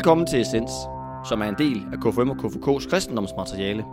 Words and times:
Velkommen 0.00 0.26
til 0.26 0.40
Essens, 0.40 0.70
som 1.28 1.42
er 1.42 1.46
en 1.46 1.54
del 1.58 1.82
af 1.92 1.98
KFM 1.98 2.30
og 2.30 2.36
KFK's 2.36 2.90
kristendomsmateriale. 2.90 3.84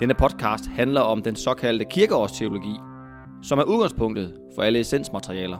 Denne 0.00 0.14
podcast 0.14 0.64
handler 0.66 1.00
om 1.00 1.22
den 1.22 1.36
såkaldte 1.36 1.84
kirkeårsteologi, 1.84 2.74
som 3.42 3.58
er 3.58 3.62
udgangspunktet 3.62 4.34
for 4.54 4.62
alle 4.62 4.80
essensmaterialer. 4.80 5.58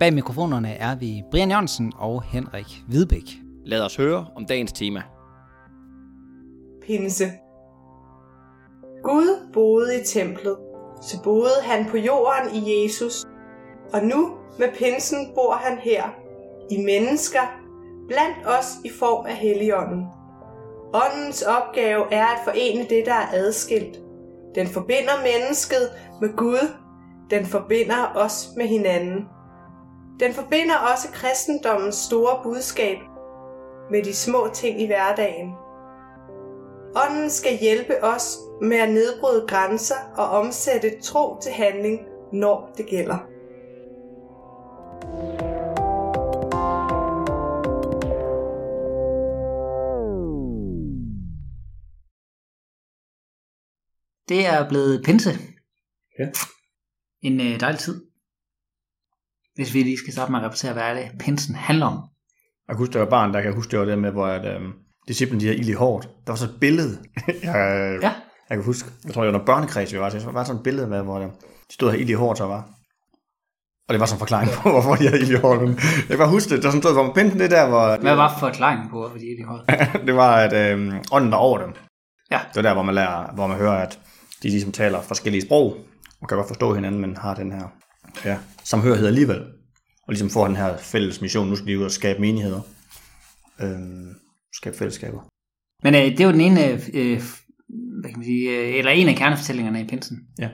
Bag 0.00 0.14
mikrofonerne 0.14 0.72
er 0.72 0.96
vi 0.96 1.22
Brian 1.30 1.50
Jørgensen 1.50 1.92
og 1.96 2.22
Henrik 2.22 2.82
Hvidbæk. 2.88 3.30
Lad 3.64 3.82
os 3.82 3.96
høre 3.96 4.26
om 4.36 4.46
dagens 4.46 4.72
tema. 4.72 5.02
Pinse 6.86 7.24
Gud 9.02 9.52
boede 9.52 10.00
i 10.00 10.04
templet, 10.04 10.56
så 11.02 11.22
boede 11.22 11.62
han 11.62 11.86
på 11.90 11.96
jorden 11.96 12.54
i 12.54 12.82
Jesus, 12.82 13.24
og 13.92 14.04
nu 14.04 14.30
med 14.58 14.68
pinsen 14.78 15.34
bor 15.34 15.52
han 15.52 15.78
her, 15.78 16.02
i 16.70 16.76
mennesker, 16.84 17.67
blandt 18.08 18.46
os 18.46 18.66
i 18.84 18.90
form 18.98 19.26
af 19.26 19.36
Helligånden. 19.36 20.06
Åndens 20.94 21.42
opgave 21.42 22.12
er 22.12 22.26
at 22.26 22.40
forene 22.44 22.86
det, 22.88 23.06
der 23.06 23.12
er 23.12 23.28
adskilt. 23.32 23.98
Den 24.54 24.66
forbinder 24.66 25.16
mennesket 25.22 25.90
med 26.20 26.36
Gud. 26.36 26.74
Den 27.30 27.46
forbinder 27.46 28.12
os 28.14 28.48
med 28.56 28.66
hinanden. 28.66 29.28
Den 30.20 30.32
forbinder 30.32 30.76
også 30.92 31.08
kristendommens 31.12 31.94
store 31.94 32.40
budskab 32.42 32.98
med 33.90 34.02
de 34.02 34.14
små 34.14 34.48
ting 34.52 34.80
i 34.80 34.86
hverdagen. 34.86 35.52
Ånden 37.06 37.30
skal 37.30 37.56
hjælpe 37.56 38.04
os 38.04 38.38
med 38.60 38.76
at 38.76 38.90
nedbryde 38.90 39.46
grænser 39.48 40.12
og 40.16 40.28
omsætte 40.28 41.00
tro 41.02 41.40
til 41.40 41.52
handling, 41.52 42.00
når 42.32 42.70
det 42.76 42.86
gælder. 42.86 43.18
Det 54.28 54.46
er 54.46 54.68
blevet 54.68 55.02
pinse. 55.04 55.30
Ja. 56.18 56.24
En 57.22 57.40
øh, 57.40 57.60
dejlig 57.60 57.78
tid. 57.80 58.02
Hvis 59.54 59.74
vi 59.74 59.82
lige 59.82 59.98
skal 59.98 60.12
starte 60.12 60.32
med 60.32 60.40
at 60.40 60.44
repetere, 60.46 60.72
hvad 60.72 60.82
er 60.82 60.94
det, 60.94 61.10
pinsen 61.20 61.54
handler 61.54 61.86
om. 61.86 61.94
Jeg 62.68 62.74
kan 62.74 62.78
huske, 62.78 62.92
der 62.92 62.98
var 62.98 63.10
barn, 63.10 63.34
der 63.34 63.42
kan 63.42 63.54
huske 63.54 63.70
det 63.70 63.78
var 63.78 63.84
det 63.84 63.98
med, 63.98 64.10
hvor 64.10 64.26
at, 64.26 64.54
øhm, 64.54 64.72
disciplen 65.08 65.40
de 65.40 65.46
havde 65.46 65.58
ild 65.58 65.68
i 65.68 65.72
hårdt. 65.72 66.08
Der 66.26 66.32
var 66.32 66.36
så 66.36 66.44
et 66.44 66.56
billede. 66.60 66.98
jeg, 67.42 67.98
Ja. 68.02 68.12
jeg 68.48 68.56
kan 68.56 68.64
huske, 68.64 68.88
jeg 69.04 69.14
tror, 69.14 69.22
det 69.22 69.26
var 69.26 69.32
noget 69.38 69.46
børnekreds, 69.46 69.92
vi 69.92 69.98
var 69.98 70.10
til. 70.10 70.20
Så 70.20 70.30
var 70.30 70.44
sådan 70.44 70.58
et 70.58 70.62
billede 70.64 70.86
med, 70.86 71.02
hvor 71.02 71.18
der, 71.18 71.26
de 71.68 71.72
stod 71.74 71.90
her 71.90 71.98
ild 71.98 72.10
i 72.10 72.12
hårdt, 72.12 72.38
så 72.38 72.46
var. 72.46 72.70
Og 73.88 73.92
det 73.94 74.00
var 74.00 74.06
sådan 74.06 74.16
en 74.16 74.18
forklaring 74.18 74.50
på, 74.50 74.70
hvorfor 74.74 74.94
de 74.94 75.08
havde 75.08 75.20
ild 75.20 75.30
i 75.30 75.34
hårdt. 75.34 75.60
Jeg 75.62 76.08
kan 76.08 76.18
bare 76.18 76.30
huske 76.30 76.54
det. 76.54 76.62
Der 76.62 76.68
sådan 76.70 76.82
stod, 76.82 76.92
hvor 76.92 77.14
pinten 77.14 77.40
det 77.40 77.50
der, 77.50 77.68
hvor... 77.68 78.00
Hvad 78.00 78.14
var 78.16 78.38
forklaringen 78.38 78.90
på, 78.90 78.98
hvorfor 79.00 79.18
de 79.18 79.26
ikke 79.26 79.44
holdt? 79.44 79.70
det 80.06 80.14
var, 80.14 80.36
at 80.36 80.52
øhm, 80.72 80.92
ånden 81.12 81.30
var 81.30 81.36
over 81.36 81.58
dem. 81.58 81.72
Ja. 82.30 82.40
Det 82.48 82.56
var 82.56 82.62
der, 82.62 82.74
hvor 82.74 82.82
man, 82.82 82.94
lærer, 82.94 83.32
hvor 83.34 83.46
man 83.46 83.56
hører, 83.56 83.72
at 83.86 83.98
de 84.42 84.48
ligesom 84.48 84.72
taler 84.72 85.02
forskellige 85.02 85.42
sprog, 85.42 85.76
og 86.20 86.28
kan 86.28 86.36
godt 86.36 86.48
forstå 86.48 86.74
hinanden, 86.74 87.00
men 87.00 87.16
har 87.16 87.34
den 87.34 87.52
her 87.52 87.68
ja, 88.24 88.38
samhørighed 88.64 89.06
alligevel. 89.06 89.40
Og 90.02 90.12
ligesom 90.12 90.30
får 90.30 90.46
den 90.46 90.56
her 90.56 90.76
fælles 90.76 91.20
mission, 91.20 91.48
nu 91.48 91.56
skal 91.56 91.68
de 91.68 91.78
ud 91.78 91.84
og 91.84 91.90
skabe 91.90 92.20
menigheder. 92.20 92.60
Øhm, 93.60 94.14
skabe 94.52 94.76
fællesskaber. 94.76 95.28
Men 95.82 95.94
øh, 95.94 96.00
det 96.00 96.20
er 96.20 96.24
jo 96.24 96.32
den 96.32 96.40
ene, 96.40 96.72
øh, 96.94 97.22
hvad 98.00 98.10
kan 98.10 98.18
man 98.18 98.24
sige, 98.24 98.50
øh, 98.50 98.74
eller 98.74 98.90
en 98.90 99.08
af 99.08 99.16
kernefortællingerne 99.16 99.82
i 99.82 99.86
pinsen. 99.86 100.18
Ja. 100.38 100.50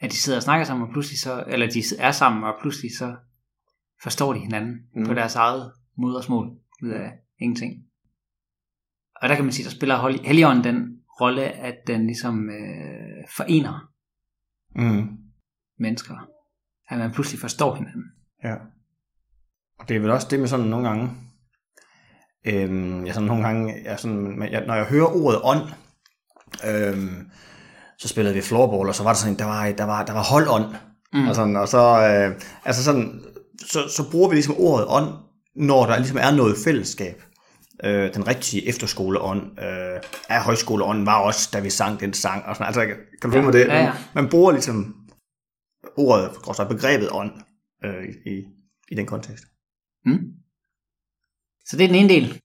At 0.00 0.10
de 0.10 0.16
sidder 0.16 0.38
og 0.38 0.42
snakker 0.42 0.66
sammen, 0.66 0.86
og 0.86 0.92
pludselig 0.92 1.18
så, 1.18 1.44
eller 1.48 1.66
de 1.66 1.82
er 1.98 2.12
sammen, 2.12 2.44
og 2.44 2.54
pludselig 2.60 2.96
så 2.98 3.16
forstår 4.02 4.32
de 4.32 4.40
hinanden 4.40 4.74
mm. 4.94 5.06
På 5.06 5.14
deres 5.14 5.34
eget 5.34 5.72
modersmål 5.98 6.46
ud 6.82 6.90
af 6.90 7.12
ingenting. 7.40 7.72
Og 9.22 9.28
der 9.28 9.34
kan 9.34 9.44
man 9.44 9.52
sige, 9.52 9.64
der 9.64 9.70
spiller 9.70 10.08
Hel- 10.08 10.24
Helligånden 10.24 10.64
den 10.64 10.97
rolle, 11.20 11.42
at 11.42 11.74
den 11.86 12.06
ligesom 12.06 12.50
øh, 12.50 13.24
forener 13.36 13.88
Mm. 14.76 15.08
mennesker. 15.78 16.14
At 16.88 16.98
man 16.98 17.12
pludselig 17.12 17.40
forstår 17.40 17.74
hinanden. 17.74 18.04
Ja. 18.44 18.54
Og 19.78 19.88
det 19.88 19.96
er 19.96 20.00
vel 20.00 20.10
også 20.10 20.26
det 20.30 20.40
med 20.40 20.48
sådan 20.48 20.66
nogle 20.66 20.88
gange, 20.88 21.10
øhm, 22.46 23.06
jeg 23.06 23.14
sådan 23.14 23.26
nogle 23.26 23.42
gange, 23.46 23.74
jeg 23.84 23.98
sådan, 23.98 24.48
jeg, 24.50 24.66
når 24.66 24.74
jeg 24.74 24.84
hører 24.84 25.06
ordet 25.06 25.40
ånd, 25.42 25.62
øhm, 26.68 27.30
så 27.98 28.08
spillede 28.08 28.34
vi 28.34 28.40
floorball, 28.40 28.88
og 28.88 28.94
så 28.94 29.02
var 29.02 29.10
der 29.10 29.16
sådan, 29.16 29.38
der 29.38 29.44
var, 29.44 29.72
der 29.72 29.84
var, 29.84 30.04
der 30.04 30.12
var 30.12 30.22
holdånd, 30.22 30.74
mm. 31.12 31.28
og, 31.28 31.34
sådan, 31.34 31.56
og 31.56 31.68
så, 31.68 31.78
øh, 31.78 32.42
altså 32.64 32.84
sådan, 32.84 33.24
så, 33.60 33.78
så 33.96 34.10
bruger 34.10 34.28
vi 34.28 34.34
ligesom 34.34 34.54
ordet 34.58 34.86
ånd, 34.88 35.14
når 35.56 35.86
der 35.86 35.98
ligesom 35.98 36.18
er 36.20 36.36
noget 36.36 36.56
fællesskab. 36.64 37.22
Øh, 37.84 38.14
den 38.14 38.26
rigtige 38.28 38.68
efterskoleånd, 38.68 39.60
øh, 39.60 40.00
af 40.28 40.42
højskoleånden 40.42 41.06
var 41.06 41.20
også, 41.20 41.50
da 41.52 41.60
vi 41.60 41.70
sang 41.70 42.00
den 42.00 42.12
sang, 42.12 42.44
og 42.44 42.56
sådan, 42.56 42.66
altså, 42.66 42.86
kan 43.20 43.30
du 43.30 43.36
Ja, 43.36 43.42
med 43.44 43.52
det? 43.52 43.66
ja, 43.66 43.78
ja. 43.84 43.92
Man 44.14 44.28
bruger 44.30 44.52
ligesom 44.52 45.08
ordet, 45.96 46.30
også 46.46 46.66
begrebet 46.68 47.08
ånd, 47.12 47.32
øh, 47.84 48.04
i, 48.26 48.44
i 48.88 48.94
den 48.94 49.06
kontekst. 49.06 49.44
Mm. 50.04 50.18
Så 51.66 51.76
det 51.76 51.84
er 51.84 51.88
den 51.88 51.96
ene 51.96 52.08
del. 52.08 52.40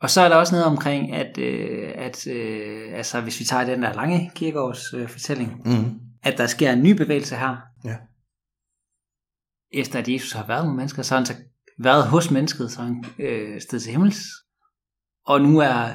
Og 0.00 0.10
så 0.10 0.20
er 0.20 0.28
der 0.28 0.36
også 0.36 0.54
noget 0.54 0.66
omkring, 0.66 1.12
at, 1.12 1.38
øh, 1.38 1.92
at 1.94 2.26
øh, 2.26 2.92
altså, 2.94 3.20
hvis 3.20 3.40
vi 3.40 3.44
tager 3.44 3.64
den 3.64 3.82
der 3.82 3.92
lange 3.92 4.30
kirkeårs 4.34 4.94
øh, 4.94 5.08
fortælling, 5.08 5.62
Mm. 5.64 6.00
at 6.22 6.38
der 6.38 6.46
sker 6.46 6.72
en 6.72 6.82
ny 6.82 6.90
bevægelse 6.96 7.36
her. 7.36 7.56
Ja. 7.84 7.96
Efter 9.72 9.98
at 9.98 10.08
Jesus 10.08 10.32
har 10.32 10.46
været 10.46 10.66
med 10.66 10.74
mennesker, 10.74 11.02
så 11.02 11.14
har 11.14 11.20
han 11.20 11.26
så 11.26 11.34
været 11.84 12.06
hos 12.08 12.30
mennesket, 12.30 12.70
så 12.70 12.82
han 12.82 13.04
øh, 13.18 13.60
sted 13.60 13.80
til 13.80 13.90
himmels. 13.90 14.20
Og 15.26 15.40
nu 15.40 15.58
er 15.58 15.88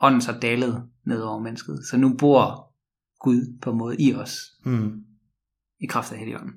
ånden 0.00 0.20
så 0.20 0.32
dalet 0.42 0.82
ned 1.06 1.20
over 1.22 1.38
mennesket. 1.42 1.78
Så 1.90 1.96
nu 1.96 2.16
bor 2.18 2.72
Gud 3.20 3.58
på 3.62 3.70
en 3.70 3.78
måde 3.78 3.96
i 3.98 4.14
os, 4.14 4.38
Mm. 4.64 4.92
i 5.80 5.86
kraft 5.86 6.12
af 6.12 6.18
Helligånden. 6.18 6.52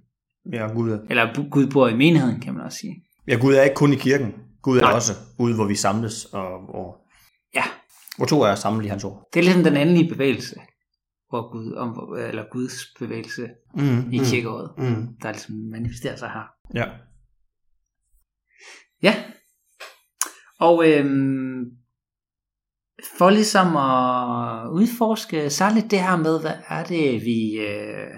Ja, 0.53 0.67
Gud 0.73 0.91
er, 0.91 0.99
Eller 1.09 1.49
Gud 1.49 1.67
bor 1.71 1.87
i 1.87 1.95
menigheden, 1.95 2.39
kan 2.41 2.53
man 2.53 2.63
også 2.65 2.77
sige. 2.77 3.03
ja, 3.27 3.37
Gud 3.41 3.53
er 3.53 3.61
ikke 3.63 3.75
kun 3.75 3.93
i 3.93 3.95
kirken. 3.95 4.33
Gud 4.61 4.77
er 4.77 4.81
Nej. 4.81 4.91
Også 4.93 5.13
ude, 5.39 5.55
hvor 5.55 5.65
vi 5.67 5.75
samles, 5.75 6.25
og, 6.25 6.75
og 6.75 6.95
Ja, 7.55 7.63
hvor 8.17 8.25
to 8.25 8.41
er 8.41 8.55
samlet 8.55 8.85
i 8.85 8.87
hans 8.87 9.03
ord. 9.03 9.29
det 9.33 9.39
er 9.39 9.43
ligesom 9.43 9.63
den 9.63 9.77
endelige 9.77 10.09
bevægelse, 10.13 10.55
hvor 11.29 11.51
Gud, 11.51 11.73
om, 11.73 12.15
eller 12.17 12.43
Guds 12.51 12.73
bevægelse 12.99 13.49
Mm. 13.73 14.11
i 14.11 14.17
kirkeåret, 14.17 14.71
Mm. 14.77 15.07
der 15.21 15.31
ligesom 15.31 15.55
manifesterer 15.55 16.15
sig 16.15 16.29
her. 16.29 16.43
Ja. 16.75 16.85
Ja. 19.03 19.23
Og 20.59 20.89
øhm, 20.89 21.63
for 23.17 23.29
ligesom 23.29 23.67
at 23.75 24.69
udforske 24.69 25.49
særligt 25.49 25.91
det 25.91 25.99
her 25.99 26.17
med, 26.17 26.41
hvad 26.41 26.55
er 26.69 26.83
det, 26.83 27.21
vi, 27.25 27.59
øh, 27.59 28.13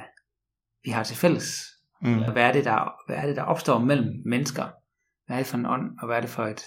vi 0.84 0.90
har 0.92 1.04
til 1.04 1.16
fælles? 1.18 1.62
Mm. 2.02 2.18
Hvad 2.32 2.44
er, 2.44 2.52
det, 2.52 2.66
der, 2.66 2.92
hvad 3.08 3.18
er 3.18 3.26
det, 3.28 3.36
der 3.36 3.44
opstår 3.44 3.80
mellem 3.80 4.10
mennesker? 4.26 4.64
Hvad 5.26 5.36
er 5.36 5.40
det 5.40 5.48
for 5.48 5.58
en 5.58 5.66
ånd, 5.66 6.00
og 6.02 6.06
hvad 6.08 6.18
er 6.18 6.22
det 6.22 6.30
for 6.30 6.44
et, 6.46 6.62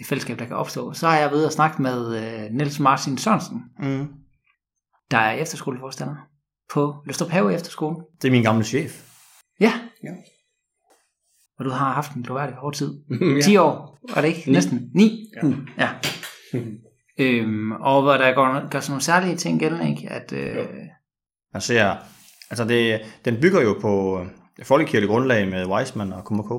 et 0.00 0.06
fællesskab, 0.06 0.38
der 0.38 0.46
kan 0.46 0.56
opstå? 0.56 0.92
Så 0.92 1.08
har 1.08 1.18
jeg 1.18 1.30
været 1.30 1.46
og 1.46 1.52
snakke 1.52 1.82
med 1.82 2.16
øh, 2.44 2.50
Niels 2.50 2.80
Martin 2.80 3.18
Sørensen, 3.18 3.62
Mm. 3.78 4.08
der 5.10 5.18
er 5.18 5.32
efterskoleforstander 5.32 6.16
på 6.72 7.02
Løstrup 7.06 7.28
Have 7.30 7.54
Efterskole. 7.54 7.96
Det 8.22 8.28
er 8.28 8.32
min 8.32 8.42
gamle 8.42 8.64
chef. 8.64 9.08
Ja. 9.60 9.72
Ja. 10.02 10.10
Og 11.58 11.64
du 11.64 11.70
har 11.70 11.92
haft 11.92 12.12
en 12.14 12.22
gloværdig 12.22 12.54
hård 12.56 12.74
tid. 12.74 12.94
ja. 13.36 13.40
10 13.42 13.56
år, 13.56 13.98
var 14.14 14.20
det 14.20 14.28
ikke? 14.28 14.42
Ni. 14.46 14.52
Næsten. 14.52 14.90
9? 14.94 15.30
Ja. 15.42 15.46
Uh, 15.46 15.54
ja. 15.78 15.88
øhm, 17.18 17.72
og 17.72 18.02
hvor 18.02 18.12
der 18.12 18.34
går, 18.34 18.68
gør 18.70 18.80
sådan 18.80 18.90
nogle 18.92 19.02
særlige 19.02 19.36
ting 19.36 19.60
gældende, 19.60 19.90
ikke? 19.90 20.10
At, 20.10 20.32
øh, 20.32 20.56
Jo. 20.56 20.62
Man 21.52 21.60
ser, 21.62 21.94
altså 22.50 22.64
det, 22.64 23.00
den 23.24 23.40
bygger 23.40 23.60
jo 23.60 23.78
på 23.80 24.20
øh, 24.20 24.26
folkekirkeligt 24.64 25.10
grundlag 25.10 25.48
med 25.48 25.66
Weismann 25.66 26.12
og 26.12 26.24
KMK. 26.24 26.50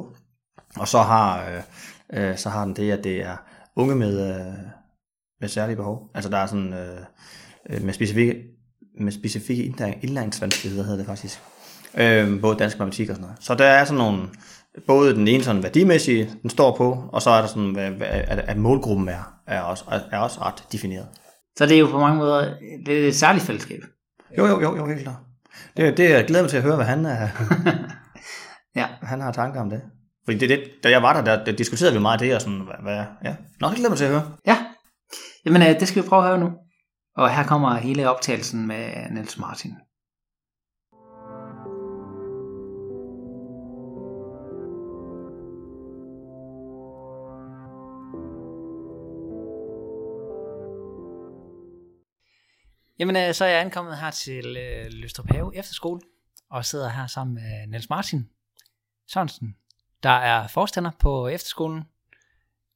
Og 0.80 0.88
så 0.88 1.00
har, 1.00 1.50
øh, 1.50 2.30
øh, 2.32 2.38
så 2.38 2.50
har 2.50 2.66
den 2.66 2.76
det, 2.76 2.92
at 2.92 3.04
det 3.04 3.22
er 3.22 3.38
unge 3.76 3.96
med, 3.96 4.30
øh, 4.30 4.54
med 5.42 5.50
særlige 5.50 5.76
behov. 5.76 6.10
Altså 6.14 6.30
der 6.30 6.38
er 6.38 6.46
sådan 6.46 6.74
øh, 6.74 7.00
øh, 7.70 7.82
med 7.84 7.94
specifikke, 7.94 8.44
med 9.02 9.12
specifikke 9.12 9.64
indlæring- 9.64 10.04
indlæringsvanskeligheder, 10.04 10.84
hedder 10.84 10.98
det 10.98 11.06
faktisk. 11.06 11.40
Øh, 11.98 12.42
både 12.42 12.58
dansk 12.58 12.80
matematik 12.80 13.10
og 13.10 13.16
sådan 13.16 13.22
noget. 13.28 13.44
Så 13.44 13.56
der 13.56 13.66
er 13.66 13.86
sådan 13.86 13.98
nogle, 13.98 14.22
både 14.88 15.16
den 15.16 15.28
ene 15.28 15.44
sådan 15.44 15.64
værdimæssige, 15.64 16.30
den 16.42 16.50
står 16.50 16.78
på, 16.78 17.10
og 17.14 17.22
så 17.22 17.30
er 17.30 17.42
der 17.42 17.48
sådan, 17.48 17.72
hvad, 17.72 17.90
hvad, 17.90 18.08
at, 18.08 18.40
at 18.40 18.58
målgruppen 18.58 19.10
er, 19.10 19.34
er, 19.48 19.62
også, 19.62 19.84
er 20.12 20.20
også 20.20 20.42
ret 20.42 20.64
defineret. 20.72 21.08
så 21.58 21.66
det 21.66 21.76
er 21.76 21.80
jo 21.80 21.88
på 21.88 22.00
mange 22.00 22.18
måder 22.18 22.54
det 22.86 23.04
er 23.04 23.08
et 23.08 23.16
særligt 23.16 23.46
fællesskab. 23.46 23.80
Jo, 24.38 24.46
jo, 24.46 24.62
jo, 24.62 24.76
jo 24.78 24.88
helt 24.88 25.02
klart. 25.02 25.16
Det, 25.78 25.98
det 25.98 26.10
jeg 26.10 26.26
glæder 26.26 26.44
mig 26.44 26.50
til 26.50 26.58
at 26.58 26.64
høre, 26.64 26.76
hvad 26.76 26.86
han, 26.86 27.06
er, 27.06 27.28
Ja. 28.76 28.88
han 29.02 29.22
har 29.22 29.32
tanker 29.32 29.62
om 29.62 29.70
det. 29.70 29.82
Fordi 30.26 30.38
det, 30.38 30.50
det, 30.50 30.64
da 30.84 30.90
jeg 30.90 31.04
var 31.04 31.14
der, 31.14 31.36
der, 31.36 31.46
der 31.46 31.52
diskuterede 31.52 31.94
vi 31.94 32.00
meget 32.00 32.20
det, 32.20 32.36
og 32.36 32.42
sådan, 32.42 32.60
hvad, 32.60 32.76
hvad 32.82 33.04
ja. 33.24 33.36
Nå, 33.62 33.68
det 33.68 33.76
glæder 33.76 33.90
mig 33.90 33.98
til 33.98 34.06
at 34.06 34.12
høre. 34.12 34.32
Ja. 34.48 34.58
Jamen, 35.46 35.62
øh, 35.62 35.80
det 35.80 35.88
skal 35.88 36.04
vi 36.04 36.08
prøve 36.08 36.22
at 36.22 36.28
høre 36.28 36.40
nu. 36.40 36.52
Og 37.18 37.36
her 37.36 37.44
kommer 37.44 37.76
hele 37.76 38.10
optagelsen 38.10 38.68
med 38.68 39.10
Niels 39.12 39.38
Martin. 39.38 39.72
Jamen, 53.00 53.16
øh, 53.16 53.34
så 53.34 53.46
er 53.46 53.50
jeg 53.50 53.62
ankommet 53.62 53.98
her 53.98 54.12
til 54.12 54.58
øh, 54.58 54.86
Løstrup 54.90 55.32
Have 55.32 55.56
Efterskole, 55.56 56.02
og 56.52 56.66
sidder 56.66 56.90
her 56.90 57.08
sammen 57.08 57.34
med 57.34 57.68
Niels 57.68 57.90
Martin 57.90 58.30
Sørensen, 59.14 59.56
der 60.04 60.10
er 60.10 60.48
forstander 60.48 60.92
på 61.00 61.28
efterskolen. 61.28 61.84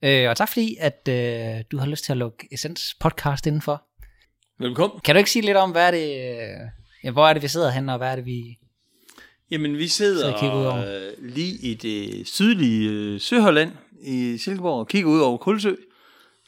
Øh, 0.03 0.29
og 0.29 0.37
tak 0.37 0.49
fordi, 0.49 0.75
at 0.79 1.07
øh, 1.09 1.63
du 1.71 1.77
har 1.77 1.85
lyst 1.85 2.03
til 2.05 2.13
at 2.13 2.17
lukke 2.17 2.47
Essens 2.51 2.95
podcast 2.99 3.47
indenfor. 3.47 3.83
Velkommen. 4.59 4.99
Kan 4.99 5.15
du 5.15 5.17
ikke 5.17 5.31
sige 5.31 5.45
lidt 5.45 5.57
om, 5.57 5.71
hvad 5.71 5.87
er 5.87 5.91
det, 5.91 6.09
øh, 6.09 6.69
ja, 7.03 7.11
hvor 7.11 7.27
er 7.27 7.33
det, 7.33 7.41
vi 7.43 7.47
sidder 7.47 7.69
henne, 7.71 7.91
og 7.91 7.97
hvad 7.97 8.11
er 8.11 8.15
det, 8.15 8.25
vi... 8.25 8.57
Jamen, 9.51 9.77
vi 9.77 9.87
sidder 9.87 10.39
kigger 10.39 10.55
ud 10.55 10.65
over. 10.65 11.07
øh, 11.07 11.29
lige 11.29 11.57
i 11.61 11.73
det 11.73 12.27
sydlige 12.27 12.89
øh, 12.89 13.19
Søholland 13.21 13.71
i 14.01 14.37
Silkeborg 14.37 14.79
og 14.79 14.87
kigger 14.87 15.09
ud 15.09 15.19
over 15.19 15.37
Kulsø, 15.37 15.75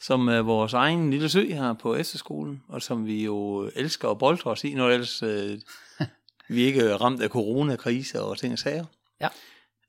som 0.02 0.28
er 0.28 0.40
vores 0.40 0.72
egen 0.72 1.10
lille 1.10 1.28
sø 1.28 1.44
her 1.52 1.72
på 1.72 1.94
efterskolen, 1.94 2.62
og 2.68 2.82
som 2.82 3.06
vi 3.06 3.24
jo 3.24 3.70
elsker 3.74 4.08
at 4.08 4.18
boldre 4.18 4.50
os 4.50 4.64
i, 4.64 4.74
når 4.74 4.90
ellers 4.90 5.22
øh, 5.22 5.58
vi 6.54 6.62
ikke 6.62 6.80
er 6.80 6.94
ramt 6.96 7.22
af 7.22 7.28
coronakrise 7.28 8.22
og 8.22 8.38
ting 8.38 8.52
og 8.52 8.58
sager. 8.58 8.84
Ja. 9.20 9.28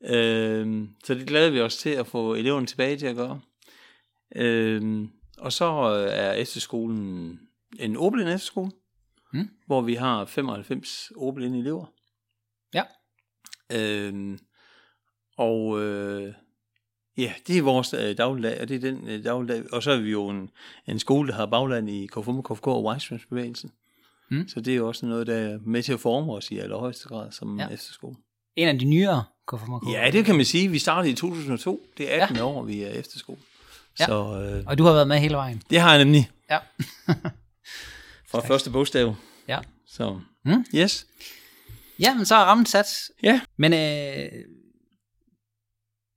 Øh, 0.01 0.87
så 1.03 1.13
det 1.13 1.27
glæder 1.27 1.49
vi 1.51 1.61
os 1.61 1.77
til 1.77 1.89
at 1.89 2.07
få 2.07 2.33
eleverne 2.33 2.65
tilbage 2.65 2.97
til 2.97 3.05
at 3.07 3.15
gøre. 3.15 3.41
Øh, 4.35 5.07
og 5.37 5.53
så 5.53 5.65
øh, 5.97 6.13
er 6.13 6.31
efterskolen 6.31 7.39
en 7.79 7.97
ordblind 7.97 8.29
efterskole, 8.29 8.71
Mm. 9.35 9.49
hvor 9.65 9.81
vi 9.81 9.95
har 9.95 10.25
95 10.25 11.11
ordblinde 11.15 11.59
elever. 11.59 11.85
Ja. 12.73 12.83
Øhm, 13.71 14.39
og 15.37 15.81
øh, 15.81 16.33
ja, 17.17 17.33
det 17.47 17.57
er 17.57 17.61
vores 17.61 17.93
øh, 17.93 18.17
dagligdag, 18.17 18.61
og 18.61 18.67
det 18.69 18.75
er 18.75 18.79
den 18.91 19.07
øh, 19.09 19.23
dagligdag. 19.23 19.63
Og 19.73 19.83
så 19.83 19.91
er 19.91 19.97
vi 19.97 20.11
jo 20.11 20.27
en, 20.29 20.49
en 20.87 20.99
skole, 20.99 21.27
der 21.29 21.35
har 21.35 21.45
bagland 21.45 21.89
i 21.89 22.07
KFUM, 22.07 22.43
KFK 22.43 22.67
og 22.67 22.83
Weissmanns-bevægelsen. 22.85 23.71
Mm. 24.31 24.47
Så 24.47 24.61
det 24.61 24.71
er 24.73 24.77
jo 24.77 24.87
også 24.87 25.05
noget, 25.05 25.27
der 25.27 25.35
er 25.35 25.57
med 25.65 25.83
til 25.83 25.93
at 25.93 25.99
forme 25.99 26.33
os 26.33 26.51
i 26.51 26.57
allerhøjeste 26.59 27.07
grad 27.07 27.31
som 27.31 27.59
Ja. 27.59 27.67
efterskole. 27.67 28.15
En 28.55 28.67
af 28.67 28.79
de 28.79 28.85
nyere 28.85 29.23
KFMK. 29.47 29.83
Ja, 29.93 30.09
det 30.11 30.25
kan 30.25 30.35
man 30.35 30.45
sige. 30.45 30.67
Vi 30.71 30.79
startede 30.79 31.11
i 31.11 31.15
2002. 31.15 31.81
Det 31.97 32.13
er 32.15 32.21
18 32.21 32.37
ja. 32.37 32.43
år, 32.45 32.63
vi 32.63 32.81
er 32.83 32.89
efterskole. 32.89 33.37
Ja. 33.99 34.05
Så 34.05 34.41
øh, 34.41 34.63
Og 34.67 34.77
du 34.77 34.83
har 34.83 34.93
været 34.93 35.07
med 35.07 35.19
hele 35.19 35.35
vejen. 35.35 35.61
det 35.69 35.79
har 35.79 35.89
jeg 35.95 36.03
nemlig 36.03 36.29
Ja. 36.49 36.57
fra 38.31 38.39
første 38.47 38.69
bogstav. 38.71 39.15
Ja. 39.47 39.59
Så 39.87 40.19
Mm. 40.45 40.65
yes. 40.75 41.07
Ja, 41.99 42.13
men 42.15 42.25
så 42.25 42.35
er 42.35 42.39
rammen 42.39 42.65
sat. 42.65 42.87
Ja. 43.23 43.41
Men 43.57 43.73
øh, 43.73 44.31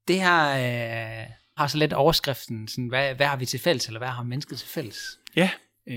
det 0.09 0.21
her 0.21 0.49
øh, 0.51 1.27
har 1.57 1.67
så 1.67 1.79
lidt 1.79 1.93
overskriften, 1.93 2.69
sådan, 2.69 2.89
hvad, 2.89 3.15
hvad 3.15 3.27
har 3.27 3.37
vi 3.37 3.47
til 3.47 3.61
fælles, 3.61 3.87
eller 3.87 4.01
hvad 4.01 4.09
har 4.09 4.23
mennesket 4.23 4.59
til 4.59 4.69
fælles 4.69 4.99
Ja. 5.37 5.51
øh, 5.89 5.95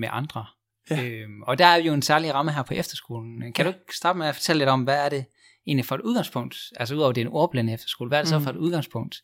med 0.00 0.08
andre? 0.12 0.46
Ja. 0.90 1.04
Øh, 1.04 1.28
og 1.42 1.58
der 1.58 1.66
er 1.66 1.76
jo 1.76 1.94
en 1.94 2.02
særlig 2.02 2.34
ramme 2.34 2.52
her 2.52 2.62
på 2.62 2.74
efterskolen. 2.74 3.40
Kan 3.52 3.54
Ja. 3.58 3.62
du 3.62 3.68
ikke 3.68 3.96
starte 3.96 4.18
med 4.18 4.26
at 4.26 4.34
fortælle 4.34 4.58
lidt 4.58 4.68
om, 4.70 4.82
hvad 4.82 5.04
er 5.04 5.08
det 5.08 5.24
egentlig 5.66 5.84
for 5.86 5.94
et 5.94 6.00
udgangspunkt, 6.00 6.56
altså 6.76 6.94
udover 6.94 7.12
det 7.12 7.20
er 7.20 7.24
en 7.26 7.32
ordblinde 7.32 7.72
efterskole, 7.72 8.08
hvad 8.08 8.18
er 8.18 8.22
det 8.22 8.28
så 8.28 8.38
Mm. 8.38 8.44
for 8.44 8.50
et 8.50 8.56
udgangspunkt, 8.56 9.22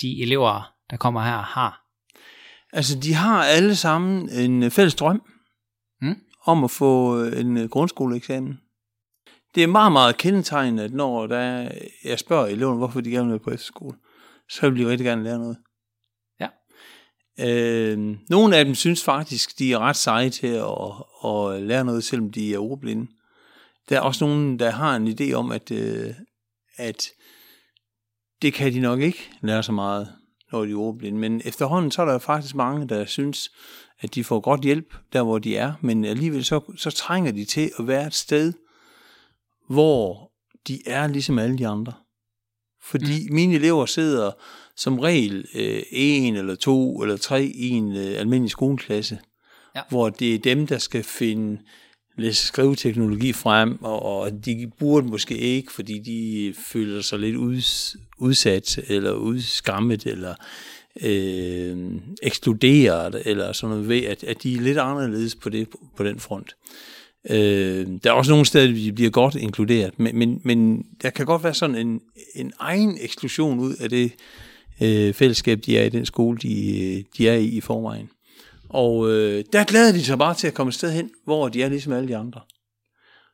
de 0.00 0.22
elever, 0.22 0.72
der 0.90 0.96
kommer 0.96 1.22
her, 1.24 1.38
har? 1.42 1.78
Altså, 2.72 2.98
de 2.98 3.14
har 3.14 3.44
alle 3.44 3.76
sammen 3.76 4.30
en 4.30 4.70
fælles 4.70 4.94
drøm 4.94 5.22
Mm. 6.00 6.16
om 6.44 6.64
at 6.64 6.70
få 6.70 7.22
en 7.24 7.56
øh, 7.56 7.68
grundskoleeksamen. 7.68 8.60
Det 9.54 9.62
er 9.62 9.66
meget, 9.66 9.92
meget 9.92 10.16
kendetegnende, 10.16 10.84
at 10.84 10.92
når 10.92 11.26
der 11.26 11.38
er, 11.38 11.72
jeg 12.04 12.18
spørger 12.18 12.46
eleverne, 12.46 12.78
hvorfor 12.78 13.00
de 13.00 13.10
gerne 13.10 13.30
vil 13.30 13.38
på 13.38 13.50
efterskole, 13.50 13.96
så 14.48 14.70
vil 14.70 14.84
de 14.84 14.90
rigtig 14.90 15.04
gerne 15.04 15.24
lære 15.24 15.38
noget. 15.38 15.56
Ja. 16.40 16.48
Øh, 17.40 18.16
nogle 18.30 18.56
af 18.56 18.64
dem 18.64 18.74
synes 18.74 19.04
faktisk, 19.04 19.58
de 19.58 19.72
er 19.72 19.78
ret 19.78 19.96
seje 19.96 20.30
til 20.30 20.46
at, 20.46 20.92
at 21.30 21.62
lære 21.62 21.84
noget, 21.84 22.04
selvom 22.04 22.32
de 22.32 22.54
er 22.54 22.58
ordblinde. 22.58 23.06
Der 23.88 23.96
er 23.96 24.00
også 24.00 24.24
nogen, 24.24 24.58
der 24.58 24.70
har 24.70 24.96
en 24.96 25.08
idé 25.08 25.32
om, 25.32 25.52
at, 25.52 25.70
øh, 25.70 26.14
at 26.76 27.06
det 28.42 28.54
kan 28.54 28.72
de 28.72 28.80
nok 28.80 29.00
ikke 29.00 29.30
lære 29.40 29.62
så 29.62 29.72
meget, 29.72 30.12
når 30.52 30.64
de 30.64 30.70
er 30.70 30.76
ordblinde. 30.76 31.18
Men 31.18 31.42
efterhånden 31.44 31.90
så 31.90 32.02
er 32.02 32.06
der 32.06 32.18
faktisk 32.18 32.54
mange, 32.54 32.88
der 32.88 33.04
synes, 33.04 33.50
at 34.00 34.14
de 34.14 34.24
får 34.24 34.40
godt 34.40 34.60
hjælp 34.60 34.94
der, 35.12 35.22
hvor 35.22 35.38
de 35.38 35.56
er, 35.56 35.72
men 35.80 36.04
alligevel 36.04 36.44
så, 36.44 36.60
så 36.76 36.90
trænger 36.90 37.32
de 37.32 37.44
til 37.44 37.70
at 37.78 37.86
være 37.86 38.06
et 38.06 38.14
sted, 38.14 38.52
hvor 39.68 40.32
de 40.68 40.78
er 40.86 41.06
ligesom 41.06 41.38
alle 41.38 41.58
de 41.58 41.66
andre. 41.66 41.92
Fordi 42.84 43.28
mm. 43.28 43.34
mine 43.34 43.54
elever 43.54 43.86
sidder 43.86 44.30
som 44.76 44.98
regel 44.98 45.46
øh, 45.54 45.82
en 45.90 46.36
eller 46.36 46.54
to 46.54 47.02
eller 47.02 47.16
tre 47.16 47.44
i 47.44 47.68
en 47.68 47.96
øh, 47.96 48.20
almindelig 48.20 48.50
skoleklasse, 48.50 49.18
Ja. 49.76 49.80
hvor 49.88 50.08
det 50.08 50.34
er 50.34 50.38
dem, 50.38 50.66
der 50.66 50.78
skal 50.78 51.02
finde 51.02 51.60
læse-skrive-teknologi 52.18 53.32
frem, 53.32 53.82
og, 53.82 54.02
og 54.02 54.44
de 54.44 54.70
burde 54.78 55.06
måske 55.06 55.36
ikke, 55.36 55.72
fordi 55.72 55.98
de 55.98 56.54
føler 56.66 57.02
sig 57.02 57.18
lidt 57.18 57.36
uds, 57.36 57.96
udsat, 58.18 58.78
eller 58.88 59.12
udskammet, 59.12 60.06
eller 60.06 60.34
øh, 61.02 61.92
ekskluderet, 62.22 63.22
eller 63.24 63.52
sådan 63.52 63.70
noget 63.70 63.88
ved, 63.88 64.02
at, 64.02 64.24
at 64.24 64.42
de 64.42 64.54
er 64.54 64.60
lidt 64.60 64.78
anderledes 64.78 65.34
på, 65.34 65.48
det, 65.48 65.68
på 65.96 66.04
den 66.04 66.20
front. 66.20 66.56
Øh, 67.30 67.86
der 68.04 68.10
er 68.10 68.14
også 68.14 68.30
nogle 68.30 68.46
steder, 68.46 68.72
vi 68.72 68.92
bliver 68.92 69.10
godt 69.10 69.34
inkluderet, 69.34 69.98
men, 69.98 70.18
men, 70.18 70.40
men 70.44 70.86
der 71.02 71.10
kan 71.10 71.26
godt 71.26 71.44
være 71.44 71.54
sådan 71.54 71.76
en, 71.76 72.00
en 72.34 72.52
egen 72.58 72.98
eksklusion 73.00 73.58
ud 73.58 73.74
af 73.74 73.90
det 73.90 74.12
øh, 74.82 75.14
fællesskab, 75.14 75.60
de 75.66 75.78
er 75.78 75.84
i 75.84 75.88
den 75.88 76.06
skole, 76.06 76.38
de, 76.38 77.04
de 77.18 77.28
er 77.28 77.34
i 77.34 77.44
i 77.44 77.60
forvejen. 77.60 78.10
Og 78.68 79.10
øh, 79.10 79.44
der 79.52 79.64
glæder 79.64 79.92
de 79.92 80.04
sig 80.04 80.18
bare 80.18 80.34
til 80.34 80.46
at 80.46 80.54
komme 80.54 80.68
et 80.68 80.74
sted 80.74 80.92
hen, 80.92 81.10
hvor 81.24 81.48
de 81.48 81.62
er 81.62 81.68
ligesom 81.68 81.92
alle 81.92 82.08
de 82.08 82.16
andre. 82.16 82.40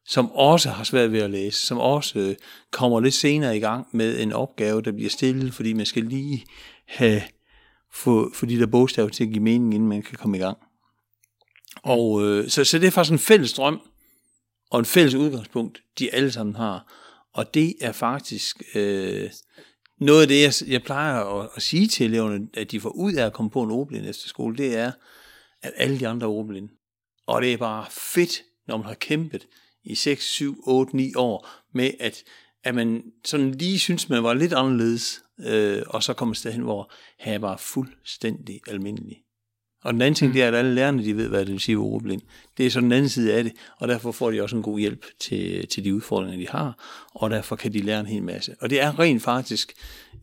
Som 0.07 0.33
også 0.33 0.71
har 0.71 0.85
svært 0.85 1.13
ved 1.13 1.21
at 1.21 1.31
læse, 1.31 1.67
som 1.67 1.79
også 1.79 2.19
øh, 2.19 2.35
kommer 2.73 3.01
lidt 3.01 3.15
senere 3.15 3.57
i 3.57 3.61
gang 3.61 3.87
med 3.93 4.21
en 4.21 4.33
opgave, 4.33 4.83
der 4.83 4.93
bliver 4.93 5.11
stillet, 5.11 5.55
fordi 5.55 5.73
man 5.73 5.87
skal 5.87 6.03
lige 6.03 6.45
have 6.87 7.23
få, 7.95 8.31
få 8.35 8.47
de 8.47 8.59
der 8.59 8.67
bogstaver 8.67 9.09
til 9.09 9.25
at 9.25 9.31
give 9.31 9.43
mening, 9.43 9.75
inden 9.75 9.89
man 9.89 10.03
kan 10.03 10.19
komme 10.19 10.37
i 10.37 10.41
gang. 10.41 10.59
Og 11.83 12.23
øh, 12.27 12.49
så, 12.49 12.65
så 12.65 12.79
det 12.79 12.87
er 12.87 12.91
faktisk 12.91 13.13
en 13.13 13.19
fælles 13.19 13.53
drøm, 13.53 13.81
og 14.71 14.79
en 14.79 14.85
fælles 14.85 15.15
udgangspunkt, 15.15 15.83
de 15.99 16.15
alle 16.15 16.33
sammen 16.33 16.57
har. 16.57 16.93
Og 17.35 17.55
det 17.55 17.75
er 17.81 17.93
faktisk 17.93 18.63
øh, 18.75 19.31
noget 20.01 20.23
af 20.23 20.29
det, 20.29 20.43
jeg, 20.43 20.71
jeg 20.73 20.83
plejer 20.83 21.41
at, 21.41 21.49
at 21.57 21.63
sige 21.63 21.87
til 21.87 22.07
eleverne, 22.07 22.49
at 22.55 22.71
de 22.71 22.81
får 22.81 22.91
ud 22.91 23.13
af 23.13 23.27
at 23.27 23.33
komme 23.33 23.51
på 23.51 23.63
en 23.63 23.71
ordblind 23.71 24.07
efter 24.07 24.29
skole, 24.29 24.57
det 24.57 24.77
er, 24.77 24.93
at 25.63 25.73
alle 25.77 26.01
de 26.01 26.09
andre 26.09 26.27
er 26.27 26.31
ordblinde. 26.31 26.69
Og 27.27 27.43
det 27.43 27.53
er 27.53 27.57
bare 27.57 27.87
fedt, 27.91 28.43
når 28.69 28.77
man 28.77 28.87
har 28.87 28.95
kæmpet 28.95 29.47
i 29.85 29.95
6, 29.95 30.25
7, 30.25 30.63
8, 30.67 30.97
9 30.97 31.15
år 31.15 31.49
med, 31.75 31.91
at, 32.01 32.25
at 32.65 32.75
man 32.75 33.03
sådan 33.25 33.51
lige 33.51 33.79
synes, 33.79 34.09
man 34.09 34.23
var 34.23 34.35
lidt 34.35 34.53
anderledes, 34.53 35.23
øh, 35.39 35.83
og 35.87 36.03
så 36.03 36.13
kommer 36.15 36.33
et 36.33 36.39
sted 36.39 36.53
hen, 36.53 36.63
hvor 36.63 36.93
her 37.19 37.39
var 37.39 37.57
fuldstændig 37.57 38.61
almindelig. 38.67 39.23
Og 39.89 39.95
den 39.95 40.03
anden 40.03 40.15
ting, 40.15 40.35
det 40.35 40.43
er, 40.43 40.49
at 40.49 40.55
alle 40.55 40.75
lærerne, 40.75 41.05
de 41.05 41.17
ved, 41.17 41.29
hvad 41.29 41.41
det 41.41 41.53
vil 41.53 41.61
sige 41.61 41.75
at 41.75 41.79
være 41.79 41.87
ordblind. 41.87 42.21
Det 42.59 42.67
er 42.67 42.71
så 42.71 42.81
den 42.81 42.93
anden 42.93 43.09
side 43.09 43.35
af 43.35 43.45
det, 43.45 43.53
og 43.79 43.89
derfor 43.89 44.13
får 44.13 44.31
de 44.31 44.43
også 44.43 44.57
en 44.57 44.63
god 44.63 44.79
hjælp 44.79 45.07
til, 45.21 45.69
til 45.69 45.85
de 45.85 45.95
udfordringer, 45.95 46.39
de 46.39 46.49
har, 46.49 46.75
og 47.15 47.31
derfor 47.31 47.57
kan 47.57 47.73
de 47.73 47.81
lære 47.83 48.01
en 48.01 48.07
hel 48.07 48.23
masse. 48.23 48.55
Og 48.61 48.71
det 48.71 48.81
er 48.81 48.99
rent 48.99 49.23
faktisk 49.23 49.73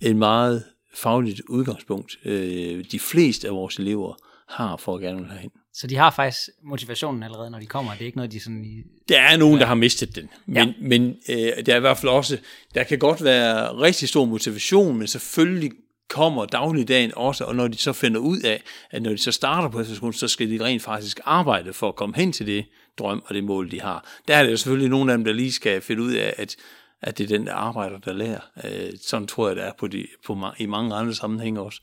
et 0.02 0.16
meget 0.16 0.64
fagligt 0.96 1.42
udgangspunkt, 1.50 2.18
øh, 2.26 2.86
de 2.92 3.00
fleste 3.00 3.48
af 3.48 3.54
vores 3.54 3.78
elever 3.78 4.14
har 4.48 4.78
for 4.78 4.96
at 4.96 5.02
gerne 5.02 5.20
vil 5.20 5.28
herhen. 5.32 5.52
Så 5.74 5.88
de 5.88 5.96
har 5.96 6.12
faktisk 6.12 6.50
motivationen 6.64 7.24
allerede, 7.24 7.52
når 7.52 7.60
de 7.60 7.66
kommer. 7.66 7.92
Det 7.92 8.02
er 8.02 8.06
ikke 8.06 8.18
noget, 8.18 8.32
de 8.32 8.40
sådan... 8.40 8.66
I... 8.66 8.84
Der 9.10 9.20
er 9.20 9.38
nogen, 9.38 9.60
der 9.60 9.66
har 9.66 9.76
mistet 9.76 10.16
den, 10.16 10.30
men, 10.46 10.56
ja. 10.58 10.74
men 10.82 11.16
øh, 11.30 11.66
der 11.66 11.74
er 11.74 11.78
i 11.78 11.80
hvert 11.80 11.98
fald 11.98 12.12
også, 12.12 12.38
der 12.76 12.84
kan 12.84 13.00
godt 13.00 13.24
være 13.24 13.82
rigtig 13.82 14.10
stor 14.10 14.26
motivation, 14.26 14.98
men 14.98 15.08
selvfølgelig 15.08 15.72
kommer 16.10 16.46
dagligdagen 16.46 17.12
også, 17.16 17.44
og 17.44 17.56
når 17.56 17.68
de 17.68 17.78
så 17.78 17.94
finder 17.94 18.20
ud 18.20 18.40
af, 18.40 18.64
at 18.92 19.02
når 19.02 19.12
de 19.12 19.18
så 19.18 19.32
starter 19.32 19.70
på 19.70 19.80
efterskolen, 19.80 20.14
så 20.14 20.28
skal 20.28 20.50
de 20.50 20.64
rent 20.64 20.82
faktisk 20.82 21.20
arbejde 21.24 21.74
for 21.74 21.88
at 21.88 21.96
komme 21.96 22.16
hen 22.16 22.32
til 22.32 22.48
det 22.48 22.66
drøm 23.00 23.24
og 23.28 23.36
det 23.36 23.44
mål, 23.44 23.72
de 23.72 23.82
har. 23.82 24.08
Der 24.28 24.36
er 24.36 24.44
det 24.44 24.52
jo 24.52 24.58
selvfølgelig 24.58 24.90
nogle 24.90 25.12
af 25.12 25.18
dem, 25.18 25.26
der 25.26 25.34
lige 25.34 25.52
skal 25.52 25.82
finde 25.82 26.02
ud 26.02 26.14
af, 26.14 26.34
at, 26.38 26.56
at 27.02 27.18
det 27.18 27.24
er 27.24 27.38
den, 27.38 27.48
der 27.48 27.54
arbejder, 27.54 27.98
der 27.98 28.14
lærer. 28.14 28.40
Øh, 28.64 28.94
sådan 29.02 29.28
tror 29.28 29.48
jeg, 29.48 29.56
det 29.56 29.66
er 29.66 29.72
på 29.80 29.88
de, 29.88 30.08
på, 30.26 30.38
i 30.60 30.66
mange 30.66 30.96
andre 30.96 31.14
sammenhænge 31.14 31.62
også. 31.62 31.82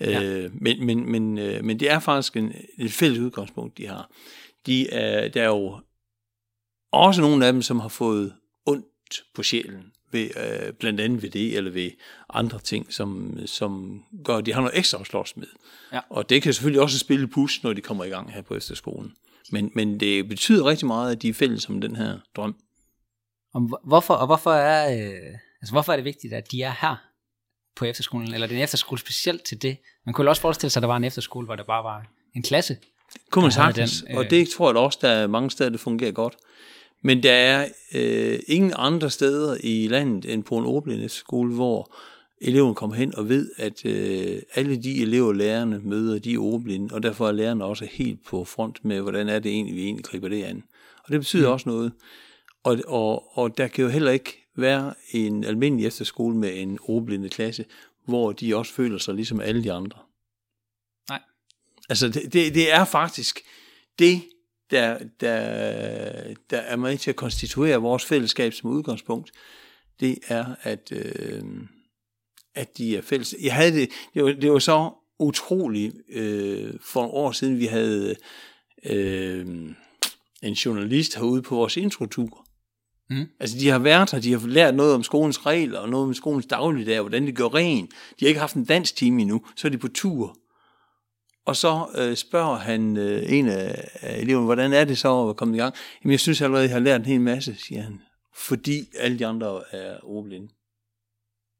Ja. 0.00 0.22
Øh, 0.22 0.50
men, 0.54 0.86
men, 0.86 1.12
men, 1.12 1.38
øh, 1.38 1.64
men 1.64 1.80
det 1.80 1.90
er 1.90 1.98
faktisk 1.98 2.36
en, 2.36 2.52
et 2.78 2.92
fælles 2.92 3.18
udgangspunkt, 3.18 3.78
de 3.78 3.86
har. 3.86 4.10
De 4.66 4.90
er, 4.90 5.28
der 5.28 5.42
er 5.42 5.46
jo 5.46 5.80
også 6.92 7.20
nogle 7.20 7.46
af 7.46 7.52
dem, 7.52 7.62
som 7.62 7.80
har 7.80 7.88
fået 7.88 8.34
ondt 8.66 9.24
på 9.34 9.42
sjælen, 9.42 9.92
ved, 10.12 10.30
øh, 10.36 10.72
blandt 10.72 11.00
andet 11.00 11.22
ved 11.22 11.30
det, 11.30 11.56
eller 11.56 11.70
ved 11.70 11.90
andre 12.30 12.58
ting, 12.58 12.92
som, 12.92 13.38
som 13.46 14.02
gør, 14.24 14.36
at 14.36 14.46
de 14.46 14.52
har 14.52 14.60
noget 14.60 14.78
ekstra 14.78 15.00
at 15.00 15.06
slås 15.06 15.36
med. 15.36 15.46
Ja. 15.92 16.00
Og 16.10 16.28
det 16.30 16.42
kan 16.42 16.52
selvfølgelig 16.52 16.80
også 16.82 16.98
spille 16.98 17.28
pus, 17.28 17.62
når 17.62 17.72
de 17.72 17.80
kommer 17.80 18.04
i 18.04 18.08
gang 18.08 18.32
her 18.32 18.42
på 18.42 18.54
efterskolen. 18.54 19.12
Men, 19.50 19.70
men 19.74 20.00
det 20.00 20.28
betyder 20.28 20.64
rigtig 20.66 20.86
meget, 20.86 21.12
at 21.16 21.22
de 21.22 21.28
er 21.28 21.34
fælles 21.34 21.68
om 21.68 21.80
den 21.80 21.96
her 21.96 22.18
drøm. 22.36 22.54
Om, 23.54 23.62
hvor- 23.64 23.80
hvorfor, 23.84 24.14
og 24.14 24.26
hvorfor 24.26 24.52
er, 24.52 24.92
øh, 24.92 25.34
altså, 25.60 25.72
hvorfor 25.72 25.92
er 25.92 25.96
det 25.96 26.04
vigtigt, 26.04 26.32
at 26.32 26.50
de 26.52 26.62
er 26.62 26.72
her 26.80 26.96
på 27.76 27.84
efterskolen, 27.84 28.34
eller 28.34 28.46
den 28.46 28.58
efterskole 28.58 28.98
specielt 28.98 29.44
til 29.44 29.62
det? 29.62 29.76
Man 30.06 30.12
kunne 30.14 30.30
også 30.30 30.42
forestille 30.42 30.70
sig, 30.70 30.80
at 30.80 30.82
der 30.82 30.86
var 30.88 30.96
en 30.96 31.04
efterskole, 31.04 31.44
hvor 31.46 31.56
der 31.56 31.64
bare 31.64 31.84
var 31.84 32.06
en 32.34 32.42
klasse 32.42 32.76
Kunne 33.30 33.42
man 33.42 33.52
sagtens, 33.52 34.02
den, 34.02 34.12
øh, 34.12 34.18
og 34.18 34.30
det 34.30 34.48
tror 34.48 34.68
jeg 34.70 34.76
også, 34.76 34.98
der 35.02 35.08
er 35.08 35.26
mange 35.26 35.50
steder, 35.50 35.70
det 35.70 35.80
fungerer 35.80 36.12
godt. 36.12 36.36
Men 37.02 37.22
der 37.22 37.32
er 37.32 37.68
øh, 37.94 38.38
ingen 38.46 38.72
andre 38.76 39.10
steder 39.10 39.56
i 39.60 39.88
landet 39.88 40.32
end 40.32 40.44
på 40.44 40.58
en 40.58 40.64
ordblindeskole, 40.64 41.54
hvor 41.54 41.96
eleven 42.40 42.74
kommer 42.74 42.96
hen 42.96 43.14
og 43.14 43.28
ved, 43.28 43.50
at 43.56 43.86
øh, 43.86 44.42
alle 44.54 44.82
de 44.82 45.02
elever, 45.02 45.32
lærerne 45.32 45.80
møder, 45.84 46.18
de 46.18 46.34
er 46.34 46.38
ordblinde, 46.38 46.94
og 46.94 47.02
derfor 47.02 47.28
er 47.28 47.32
lærerne 47.32 47.64
også 47.64 47.88
helt 47.90 48.24
på 48.24 48.44
front 48.44 48.84
med, 48.84 49.00
hvordan 49.00 49.28
er 49.28 49.38
det 49.38 49.52
egentlig, 49.52 49.76
vi 49.76 49.84
egentlig 49.84 50.04
griber 50.04 50.28
det 50.28 50.42
an. 50.42 50.64
Og 51.04 51.12
det 51.12 51.20
betyder 51.20 51.48
mm. 51.48 51.52
også 51.52 51.68
noget. 51.68 51.92
Og, 52.64 52.78
og, 52.86 53.38
og 53.38 53.58
der 53.58 53.68
kan 53.68 53.84
jo 53.84 53.90
heller 53.90 54.10
ikke 54.10 54.46
være 54.56 54.94
en 55.10 55.44
almindelig 55.44 55.86
efterskole 55.86 56.36
med 56.36 56.60
en 56.60 56.78
ordblinde 56.82 57.28
klasse, 57.28 57.64
hvor 58.06 58.32
de 58.32 58.56
også 58.56 58.72
føler 58.72 58.98
sig 58.98 59.14
ligesom 59.14 59.40
alle 59.40 59.64
de 59.64 59.72
andre. 59.72 59.98
Nej. 61.08 61.20
Altså, 61.88 62.08
det, 62.08 62.32
det, 62.32 62.54
det 62.54 62.72
er 62.72 62.84
faktisk 62.84 63.40
det, 63.98 64.22
der, 64.72 64.98
der, 65.20 66.34
der 66.50 66.58
er 66.58 66.76
med 66.76 66.98
til 66.98 67.10
at 67.10 67.16
konstituere 67.16 67.76
vores 67.76 68.04
fællesskab 68.04 68.52
som 68.52 68.70
udgangspunkt, 68.70 69.30
det 70.00 70.18
er, 70.28 70.44
at, 70.62 70.92
øh, 70.92 71.42
at 72.54 72.78
de 72.78 72.96
er 72.96 73.02
fælles. 73.02 73.34
Jeg 73.42 73.54
havde 73.54 73.72
det, 73.72 73.88
det 74.14 74.24
var, 74.24 74.32
det 74.32 74.52
var 74.52 74.58
så 74.58 74.90
utroligt 75.18 75.94
øh, 76.08 76.74
for 76.80 77.00
nogle 77.00 77.14
år 77.14 77.32
siden, 77.32 77.58
vi 77.58 77.66
havde 77.66 78.16
øh, 78.86 79.46
en 80.42 80.52
journalist 80.52 81.14
herude 81.14 81.42
på 81.42 81.54
vores 81.54 81.76
introtur. 81.76 82.46
Mm. 83.10 83.26
Altså, 83.40 83.58
de 83.58 83.68
har 83.68 83.78
været 83.78 84.10
her, 84.10 84.20
de 84.20 84.32
har 84.32 84.46
lært 84.46 84.74
noget 84.74 84.94
om 84.94 85.02
skolens 85.02 85.46
regler, 85.46 85.78
og 85.78 85.88
noget 85.88 86.06
om 86.06 86.14
skolens 86.14 86.46
dagligdag, 86.46 87.00
hvordan 87.00 87.26
det 87.26 87.36
gør 87.36 87.54
ren. 87.54 87.86
De 87.86 88.24
har 88.24 88.28
ikke 88.28 88.40
haft 88.40 88.56
en 88.56 88.64
dansk 88.64 88.96
time 88.96 89.22
endnu, 89.22 89.42
så 89.56 89.68
er 89.68 89.70
de 89.70 89.78
på 89.78 89.88
tur. 89.88 90.36
Og 91.44 91.56
så 91.56 91.86
øh, 91.98 92.16
spørger 92.16 92.56
han 92.56 92.96
øh, 92.96 93.32
en 93.32 93.48
af, 93.48 93.88
eleverne, 94.02 94.44
hvordan 94.44 94.72
er 94.72 94.84
det 94.84 94.98
så 94.98 95.28
at 95.28 95.36
komme 95.36 95.56
i 95.56 95.58
gang? 95.58 95.74
Jamen, 96.04 96.12
jeg 96.12 96.20
synes 96.20 96.42
allerede, 96.42 96.64
jeg 96.64 96.72
har 96.72 96.80
lært 96.80 97.00
en 97.00 97.06
hel 97.06 97.20
masse, 97.20 97.54
siger 97.54 97.82
han. 97.82 98.00
Fordi 98.34 98.84
alle 98.98 99.18
de 99.18 99.26
andre 99.26 99.62
er 99.72 99.98
ordblinde. 100.02 100.48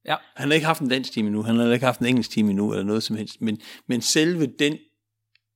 Ja. 0.05 0.17
Han 0.35 0.49
har 0.49 0.55
ikke 0.55 0.67
haft 0.67 0.81
en 0.81 0.89
dansk 0.89 1.13
time 1.13 1.27
endnu, 1.27 1.43
han 1.43 1.57
har 1.57 1.73
ikke 1.73 1.87
haft 1.87 2.01
en 2.01 2.07
engelsk 2.07 2.31
time 2.31 2.51
endnu, 2.51 2.73
eller 2.73 2.85
noget 2.85 3.03
som 3.03 3.17
helst. 3.17 3.41
Men, 3.41 3.61
men 3.87 4.01
selve 4.01 4.47
den, 4.47 4.79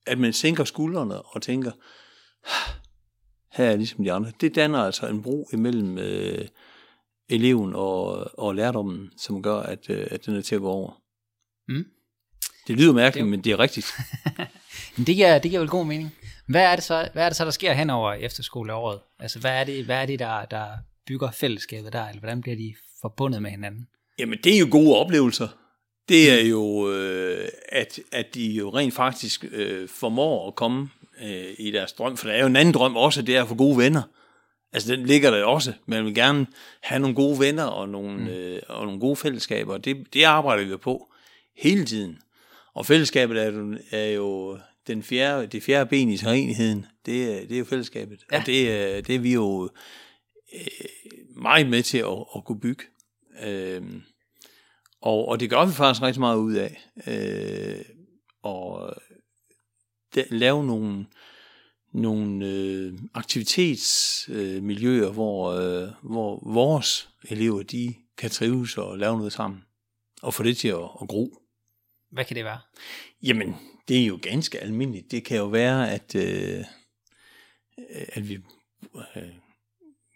at 0.06 0.18
man 0.18 0.33
sænker 0.33 0.64
skuldrene 0.64 1.23
og 1.23 1.42
tænker, 1.42 1.73
her 3.56 3.71
er 3.71 3.76
ligesom 3.76 4.04
de 4.04 4.12
andre, 4.12 4.33
det 4.40 4.54
danner 4.54 4.78
altså 4.78 5.06
en 5.06 5.23
bro 5.23 5.49
imellem 5.52 5.99
øh, 5.99 6.49
eleven 7.28 7.75
og, 7.75 8.30
og 8.38 8.54
lærdommen, 8.54 9.11
som 9.16 9.42
gør, 9.42 9.56
at, 9.56 9.90
øh, 9.90 10.06
at 10.11 10.26
den 10.26 10.37
er 10.37 10.40
til 10.40 10.54
at 10.54 10.61
gå 10.61 10.68
over. 10.68 11.02
Mm. 11.68 11.85
Det 12.66 12.76
lyder 12.76 12.92
mærkeligt, 12.92 13.23
Det- 13.25 13.30
men 13.30 13.40
det 13.40 13.52
er 13.52 13.58
rigtigt. 13.58 13.87
Det 15.06 15.14
giver, 15.16 15.38
det 15.38 15.50
giver 15.50 15.61
vel 15.61 15.68
god 15.68 15.87
mening. 15.87 16.14
Hvad 16.46 16.62
er 16.62 16.75
det 16.76 16.85
så, 16.85 17.08
hvad 17.12 17.25
er 17.25 17.28
det 17.28 17.37
så 17.37 17.44
der 17.44 17.50
sker 17.50 17.73
hen 17.73 17.90
over 17.90 18.12
efterskoleåret? 18.12 18.99
Altså, 19.20 19.38
hvad 19.38 19.50
er 19.61 19.64
det, 19.64 19.85
hvad 19.85 19.96
er 20.02 20.06
det 20.06 20.18
der, 20.18 20.44
der 20.44 20.66
bygger 21.06 21.30
fællesskabet 21.30 21.92
der, 21.92 22.08
eller 22.08 22.20
hvordan 22.20 22.40
bliver 22.42 22.56
de 22.56 22.75
forbundet 23.00 23.42
med 23.42 23.50
hinanden? 23.50 23.87
Jamen, 24.18 24.38
det 24.44 24.54
er 24.54 24.58
jo 24.58 24.68
gode 24.70 24.96
oplevelser. 24.96 25.49
Det 26.08 26.40
er 26.40 26.44
jo, 26.49 26.92
øh, 26.92 27.49
at, 27.68 27.99
at 28.12 28.26
de 28.35 28.46
jo 28.46 28.70
rent 28.70 28.94
faktisk 28.94 29.44
øh, 29.52 29.88
formår 29.88 30.49
at 30.49 30.54
komme 30.54 30.88
øh, 31.23 31.44
i 31.58 31.70
deres 31.70 31.92
drøm. 31.92 32.16
For 32.16 32.28
der 32.28 32.35
er 32.35 32.40
jo 32.40 32.46
en 32.46 32.56
anden 32.56 32.75
drøm 32.75 32.96
også, 32.96 33.23
det 33.23 33.37
er 33.37 33.42
at 33.42 33.49
få 33.49 33.54
gode 33.54 33.78
venner. 33.78 34.02
Altså, 34.73 34.92
den 34.96 35.06
ligger 35.06 35.30
der 35.30 35.44
også. 35.44 35.73
Man 35.87 36.04
vil 36.04 36.14
gerne 36.14 36.46
have 36.82 36.99
nogle 36.99 37.14
gode 37.14 37.40
venner 37.40 37.64
og 37.64 37.88
nogle, 37.88 38.16
mm. 38.18 38.26
øh, 38.26 38.62
og 38.68 38.85
nogle 38.87 39.00
gode 39.00 39.16
fællesskaber. 39.16 39.78
Det, 39.78 39.96
det 40.14 40.23
arbejder 40.25 40.64
vi 40.64 40.76
på 40.76 41.08
hele 41.62 41.85
tiden. 41.85 42.18
Og 42.76 42.87
fællesskabet 42.87 43.42
er 43.42 43.50
jo, 43.50 43.76
er 43.90 44.06
jo 44.06 44.59
den 44.87 45.02
fjerde, 45.02 45.47
det 45.47 45.62
fjerde 45.62 45.90
ben 45.90 46.09
i 46.11 46.16
træenigheden. 46.18 46.87
Det, 47.06 47.25
er- 47.35 47.40
det 47.47 47.54
er 47.54 47.59
jo 47.59 47.64
fællesskabet. 47.64 48.25
Ja. 48.33 48.40
Og 48.40 48.47
det, 48.47 48.71
er- 48.73 49.00
det 49.00 49.14
er 49.14 49.18
vi 49.18 49.33
jo 49.33 49.71
øh, 50.54 50.66
meget 51.37 51.68
med 51.71 51.83
til 51.83 51.99
at, 51.99 52.25
at 52.37 52.45
kunne 52.45 52.61
bygge. 52.61 52.85
Øhm, 53.45 54.02
og, 55.00 55.28
og 55.28 55.40
det 55.40 55.50
gør 55.50 55.66
vi 55.66 55.73
faktisk 55.73 56.02
rigtig 56.02 56.21
meget 56.21 56.37
ud 56.38 56.54
af. 56.54 56.88
Øh, 57.06 57.85
og 58.42 58.95
de, 60.14 60.25
lave 60.30 60.64
nogle, 60.66 61.06
nogle 61.92 62.47
øh, 62.47 62.95
aktivitetsmiljøer, 63.14 65.09
øh, 65.09 65.14
hvor, 65.14 65.50
øh, 65.52 65.88
hvor 66.02 66.52
vores 66.52 67.09
elever 67.30 67.62
de 67.62 67.95
kan 68.18 68.30
trives 68.30 68.78
og 68.78 68.99
lave 68.99 69.16
noget 69.16 69.33
sammen. 69.33 69.61
Og 70.23 70.35
få 70.35 70.42
det 70.42 70.56
til 70.56 70.68
at, 70.68 70.88
at 71.02 71.09
gro. 71.09 71.38
Hvad 72.13 72.25
kan 72.25 72.37
det 72.37 72.45
være? 72.45 72.59
Jamen, 73.23 73.57
det 73.89 74.03
er 74.03 74.07
jo 74.07 74.19
ganske 74.23 74.59
almindeligt. 74.59 75.11
Det 75.11 75.25
kan 75.25 75.37
jo 75.37 75.47
være, 75.47 75.91
at, 75.91 76.15
øh, 76.15 76.65
at 78.09 78.29
vi 78.29 78.39
øh, 79.17 79.23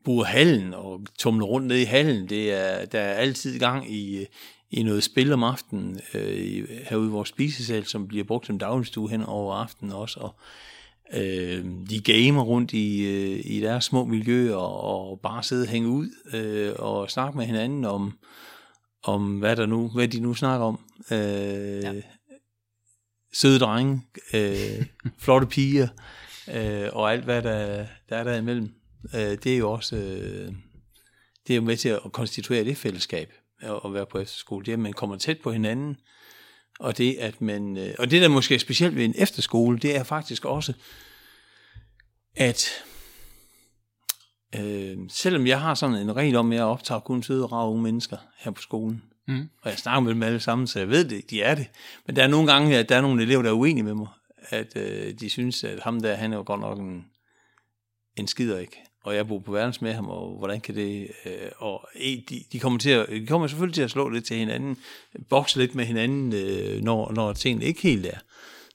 bruger 0.05 0.25
hallen 0.25 0.75
og 0.75 1.07
tumler 1.19 1.47
rundt 1.47 1.67
ned 1.67 1.77
i 1.77 1.85
hallen. 1.85 2.29
Det 2.29 2.53
er, 2.53 2.85
der 2.85 3.01
er 3.01 3.15
altid 3.15 3.59
gang 3.59 3.93
i, 3.93 4.27
i 4.71 4.83
noget 4.83 5.03
spil 5.03 5.33
om 5.33 5.43
aftenen 5.43 6.01
øh, 6.15 6.69
herude 6.91 7.09
i 7.09 7.11
vores 7.11 7.29
spisesal, 7.29 7.87
som 7.87 8.09
bliver 8.09 8.25
brugt 8.25 8.47
som 8.47 8.59
dagligstue 8.59 9.11
hen 9.11 9.23
over 9.23 9.55
aftenen 9.55 9.93
også. 9.93 10.21
Og, 10.21 10.35
øh, 11.13 11.65
de 11.91 12.01
gamer 12.01 12.43
rundt 12.43 12.73
i, 12.73 13.03
øh, 13.03 13.41
i 13.45 13.61
deres 13.61 13.85
små 13.85 14.05
miljøer 14.05 14.57
og, 14.57 14.81
og 14.81 15.21
bare 15.21 15.43
sidde 15.43 15.63
og 15.65 15.69
hænge 15.69 15.89
ud 15.89 16.09
øh, 16.35 16.73
og 16.79 17.11
snakke 17.11 17.39
med 17.39 17.47
hinanden 17.47 17.85
om, 17.85 18.19
om 19.03 19.39
hvad, 19.39 19.57
der 19.57 19.67
nu, 19.67 19.89
hvad 19.89 20.09
de 20.09 20.21
nu 20.21 20.35
snakker 20.35 20.67
om. 20.67 20.81
Øh, 21.11 21.83
ja. 21.83 21.93
Søde 23.33 23.59
drenge, 23.59 24.03
øh, 24.35 24.87
flotte 25.23 25.47
piger 25.47 25.89
øh, 26.55 26.89
og 26.93 27.13
alt 27.13 27.25
hvad 27.25 27.43
der, 27.43 27.87
der 28.09 28.17
er 28.17 28.25
der 28.25 28.37
imellem. 28.37 28.75
Øh, 29.15 29.21
det 29.21 29.47
er 29.47 29.57
jo 29.57 29.73
også 29.73 29.97
øh, 29.97 30.53
det 31.47 31.55
er 31.55 31.57
jo 31.57 31.63
med 31.63 31.77
til 31.77 31.89
at 31.89 32.13
konstituere 32.13 32.65
det 32.65 32.77
fællesskab 32.77 33.33
at 33.61 33.81
at 33.85 33.95
være 33.95 34.07
på 34.07 34.19
efterskole. 34.19 34.65
Det 34.65 34.73
er, 34.73 34.77
at 34.77 34.81
man 34.81 34.93
kommer 34.93 35.17
tæt 35.17 35.41
på 35.41 35.53
hinanden, 35.53 35.97
og 36.81 36.99
det, 36.99 37.17
at 37.19 37.41
man, 37.41 37.77
øh, 37.77 37.95
og 37.99 38.11
det 38.11 38.23
der 38.23 38.29
måske 38.29 38.55
er 38.55 38.59
specielt 38.59 38.97
ved 38.97 39.05
en 39.05 39.15
efterskole, 39.19 39.79
det 39.79 39.97
er 39.97 40.03
faktisk 40.03 40.45
også, 40.45 40.73
at 42.37 42.69
øh, 44.59 44.97
selvom 45.09 45.47
jeg 45.47 45.61
har 45.61 45.75
sådan 45.75 45.97
en 45.97 46.17
regel 46.17 46.37
om, 46.37 46.53
at 46.53 46.57
jeg 46.57 46.65
optager 46.65 47.01
kun 47.01 47.23
søde 47.23 47.45
og 47.45 47.53
rare 47.53 47.69
unge 47.69 47.83
mennesker 47.83 48.17
her 48.39 48.51
på 48.51 48.63
skolen, 48.63 49.03
Mm. 49.27 49.49
og 49.63 49.71
jeg 49.71 49.79
snakker 49.79 50.01
med 50.01 50.15
dem 50.15 50.23
alle 50.23 50.41
sammen, 50.41 50.67
så 50.67 50.79
jeg 50.79 50.89
ved 50.89 51.05
det, 51.05 51.31
de 51.31 51.43
er 51.43 51.55
det. 51.55 51.67
Men 52.07 52.17
der 52.17 52.23
er 52.23 52.27
nogle 52.27 52.53
gange, 52.53 52.79
at 52.79 52.89
der 52.89 52.97
er 52.97 53.01
nogle 53.01 53.23
elever, 53.23 53.43
der 53.43 53.51
er 53.51 53.55
uenige 53.55 53.85
med 53.85 53.95
mig, 53.95 54.09
at 54.49 54.77
øh, 54.77 55.15
de 55.21 55.31
synes, 55.31 55.65
at 55.65 55.81
ham 55.81 56.01
der, 56.01 56.15
han 56.15 56.33
er 56.33 56.37
jo 56.37 56.43
godt 56.47 56.61
nok 56.61 56.79
en, 56.79 57.05
en 58.17 58.27
skider 58.27 58.59
ikke. 58.59 58.77
Og 59.05 59.15
jeg 59.15 59.29
bor 59.29 59.39
på 59.39 59.53
verdens 59.53 59.83
med 59.83 59.93
ham, 59.93 60.09
og 60.09 60.39
hvordan 60.39 60.61
kan 60.61 60.75
det... 60.75 61.09
Øh, 61.27 61.33
og 61.57 61.89
eh, 61.95 62.19
de, 62.29 62.43
de, 62.53 62.59
kommer 62.61 62.79
til 62.79 62.91
at, 62.91 63.09
de 63.09 63.27
kommer 63.27 63.47
selvfølgelig 63.47 63.75
til 63.75 63.83
at 63.83 63.91
slå 63.91 64.09
lidt 64.09 64.25
til 64.25 64.37
hinanden, 64.37 64.77
bokse 65.29 65.59
lidt 65.59 65.75
med 65.75 65.85
hinanden, 65.85 66.33
øh, 66.33 66.83
når, 66.83 67.13
når 67.13 67.33
tingene 67.33 67.65
ikke 67.65 67.83
helt 67.83 68.07
er, 68.07 68.19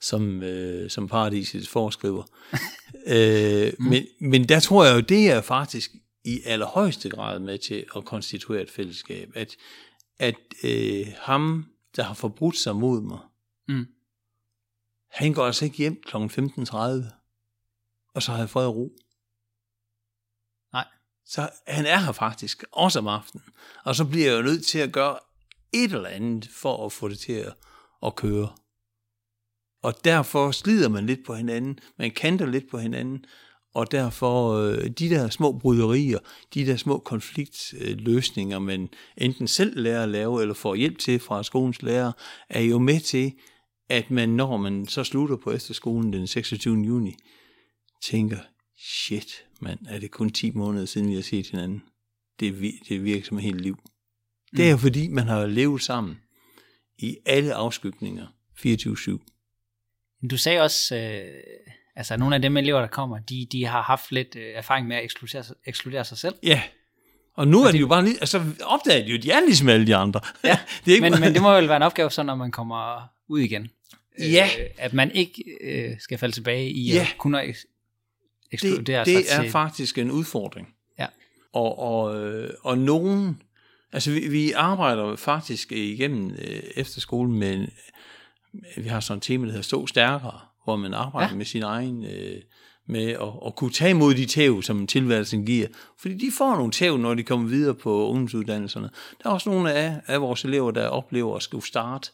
som, 0.07 0.43
øh, 0.43 0.89
som 0.89 1.07
paradiset 1.07 1.67
foreskriver. 1.67 2.23
øh, 3.15 3.73
men, 3.79 4.07
men 4.21 4.49
der 4.49 4.59
tror 4.59 4.85
jeg 4.85 4.95
jo, 4.95 4.99
det 4.99 5.31
er 5.31 5.41
faktisk 5.41 5.91
i 6.25 6.41
allerhøjeste 6.45 7.09
grad 7.09 7.39
med 7.39 7.57
til 7.57 7.85
at 7.95 8.05
konstituere 8.05 8.61
et 8.61 8.71
fællesskab. 8.71 9.31
At, 9.35 9.55
at 10.19 10.35
øh, 10.63 11.07
ham, 11.17 11.65
der 11.95 12.03
har 12.03 12.13
forbrudt 12.13 12.57
sig 12.57 12.75
mod 12.75 13.01
mig, 13.01 13.19
Mm. 13.67 13.87
han 15.11 15.33
går 15.33 15.45
altså 15.45 15.65
ikke 15.65 15.77
hjem 15.77 16.01
kl. 16.05 16.15
15.30, 16.17 16.77
og 18.15 18.23
så 18.23 18.31
har 18.31 18.37
jeg 18.37 18.49
fred 18.49 18.65
og 18.65 18.75
ro. 18.75 18.91
Nej. 20.73 20.87
Så 21.25 21.49
han 21.67 21.85
er 21.85 21.97
her 21.97 22.11
faktisk, 22.11 22.63
også 22.71 22.99
om 22.99 23.07
aftenen. 23.07 23.43
Og 23.83 23.95
så 23.95 24.05
bliver 24.05 24.25
jeg 24.31 24.37
jo 24.37 24.41
nødt 24.41 24.65
til 24.65 24.79
at 24.79 24.91
gøre 24.91 25.19
et 25.73 25.91
eller 25.91 26.09
andet 26.09 26.49
for 26.51 26.85
at 26.85 26.91
få 26.91 27.07
det 27.07 27.19
til 27.19 27.33
at, 27.33 27.53
at 28.05 28.15
køre. 28.15 28.55
Og 29.85 29.93
derfor 30.05 30.51
slider 30.51 30.89
man 30.89 31.05
lidt 31.05 31.25
på 31.25 31.35
hinanden, 31.35 31.79
man 31.99 32.11
kanter 32.11 32.45
lidt 32.45 32.69
på 32.71 32.77
hinanden, 32.77 33.25
og 33.73 33.91
derfor 33.91 34.53
øh, 34.53 34.89
de 34.89 35.09
der 35.09 35.29
små 35.29 35.51
bryderier, 35.51 36.19
de 36.53 36.65
der 36.65 36.77
små 36.77 36.99
konfliktløsninger, 36.99 38.59
man 38.59 38.89
enten 39.17 39.47
selv 39.47 39.79
lærer 39.79 40.03
at 40.03 40.09
lave, 40.09 40.41
eller 40.41 40.53
får 40.53 40.75
hjælp 40.75 40.97
til 40.97 41.19
fra 41.19 41.43
skolens 41.43 41.81
lærer, 41.81 42.11
er 42.49 42.61
jo 42.61 42.79
med 42.79 42.99
til, 42.99 43.33
at 43.89 44.11
man, 44.11 44.29
når 44.29 44.57
man 44.57 44.87
så 44.87 45.03
slutter 45.03 45.37
på 45.37 45.51
efterskolen 45.51 46.13
den 46.13 46.27
26. 46.27 46.77
juni, 46.77 47.15
tænker, 48.03 48.39
shit, 48.77 49.45
mand, 49.61 49.79
er 49.87 49.99
det 49.99 50.11
kun 50.11 50.29
10 50.29 50.51
måneder 50.51 50.85
siden, 50.85 51.09
vi 51.09 51.15
har 51.15 51.21
set 51.21 51.47
hinanden? 51.47 51.83
Det, 52.39 52.73
det 52.89 53.03
virker 53.03 53.25
som 53.25 53.37
et 53.37 53.43
helt 53.43 53.61
liv. 53.61 53.77
Det 54.57 54.65
er 54.65 54.71
jo 54.71 54.77
fordi, 54.77 55.07
man 55.07 55.27
har 55.27 55.45
levet 55.45 55.81
sammen 55.81 56.17
i 56.97 57.17
alle 57.25 57.53
afskygninger 57.53 58.27
24-7. 58.59 59.34
Du 60.31 60.37
sagde 60.37 60.61
også, 60.61 60.95
øh, 60.95 61.21
altså 61.95 62.17
nogle 62.17 62.35
af 62.35 62.41
dem 62.41 62.57
elever, 62.57 62.79
der 62.79 62.87
kommer, 62.87 63.19
de, 63.19 63.47
de 63.51 63.65
har 63.65 63.81
haft 63.81 64.11
lidt 64.11 64.35
øh, 64.35 64.43
erfaring 64.55 64.87
med 64.87 64.95
at 64.95 65.03
ekskludere, 65.03 65.43
sig- 65.43 65.55
ekskludere 65.65 66.05
sig 66.05 66.17
selv. 66.17 66.35
Ja, 66.43 66.61
og 67.35 67.47
nu 67.47 67.63
er 67.63 67.71
det 67.71 67.79
jo 67.81 67.87
bare 67.87 68.03
lige, 68.05 68.17
altså 68.21 68.43
opdager 68.63 69.05
de 69.05 69.11
jo, 69.11 69.17
de 69.17 69.31
er 69.31 69.39
ligesom 69.45 69.69
alle 69.69 69.87
de 69.87 69.95
andre. 69.95 70.19
Ja, 70.43 70.59
det 70.85 70.91
er 70.91 70.95
ikke 70.95 71.09
Men, 71.09 71.19
men 71.19 71.33
det 71.33 71.41
må 71.41 71.55
vel 71.55 71.67
være 71.67 71.77
en 71.77 71.83
opgave, 71.83 72.11
så 72.11 72.23
når 72.23 72.35
man 72.35 72.51
kommer 72.51 73.07
ud 73.27 73.39
igen. 73.39 73.69
Ja. 74.19 74.49
Øh, 74.59 74.65
at 74.77 74.93
man 74.93 75.11
ikke 75.11 75.43
øh, 75.61 75.91
skal 75.99 76.17
falde 76.17 76.35
tilbage 76.35 76.69
i 76.69 76.91
Ja. 76.93 77.01
at 77.01 77.15
kunne 77.17 77.43
eks- 77.43 78.47
ekskludere 78.51 79.05
det, 79.05 79.17
det 79.17 79.25
sig 79.25 79.37
er 79.37 79.41
til... 79.41 79.51
faktisk 79.51 79.97
en 79.97 80.11
udfordring. 80.11 80.67
Ja. 80.99 81.05
Og, 81.53 81.79
og, 81.79 82.25
øh, 82.25 82.49
og 82.63 82.77
nogen, 82.77 83.41
altså 83.93 84.11
vi, 84.11 84.27
vi 84.27 84.51
arbejder 84.51 85.15
faktisk 85.15 85.71
igennem 85.71 86.31
øh, 86.31 86.59
efterskolen 86.75 87.39
med, 87.39 87.67
vi 88.77 88.87
har 88.87 88.99
sådan 88.99 89.17
et 89.17 89.23
tema, 89.23 89.45
der 89.45 89.51
hedder 89.51 89.63
Stå 89.63 89.87
Stærkere, 89.87 90.39
hvor 90.63 90.75
man 90.75 90.93
arbejder 90.93 91.29
Ja. 91.29 91.35
med 91.35 91.45
sin 91.45 91.63
egen, 91.63 92.05
øh, 92.05 92.41
med 92.87 93.07
at, 93.11 93.33
at 93.45 93.55
kunne 93.55 93.71
tage 93.71 93.91
imod 93.91 94.13
de 94.13 94.25
tæv, 94.25 94.61
som 94.61 94.87
tilværelsen 94.87 95.45
giver. 95.45 95.67
Fordi 96.01 96.13
de 96.13 96.31
får 96.37 96.55
nogle 96.55 96.71
tæv, 96.71 96.97
når 96.97 97.13
de 97.13 97.23
kommer 97.23 97.47
videre 97.47 97.75
på 97.75 98.07
ungdomsuddannelserne. 98.07 98.89
Der 99.23 99.29
er 99.29 99.33
også 99.33 99.49
nogle 99.49 99.73
af, 99.73 100.01
af 100.07 100.21
vores 100.21 100.45
elever, 100.45 100.71
der 100.71 100.87
oplever 100.87 101.35
at 101.35 101.43
skulle 101.43 101.65
starte 101.65 102.11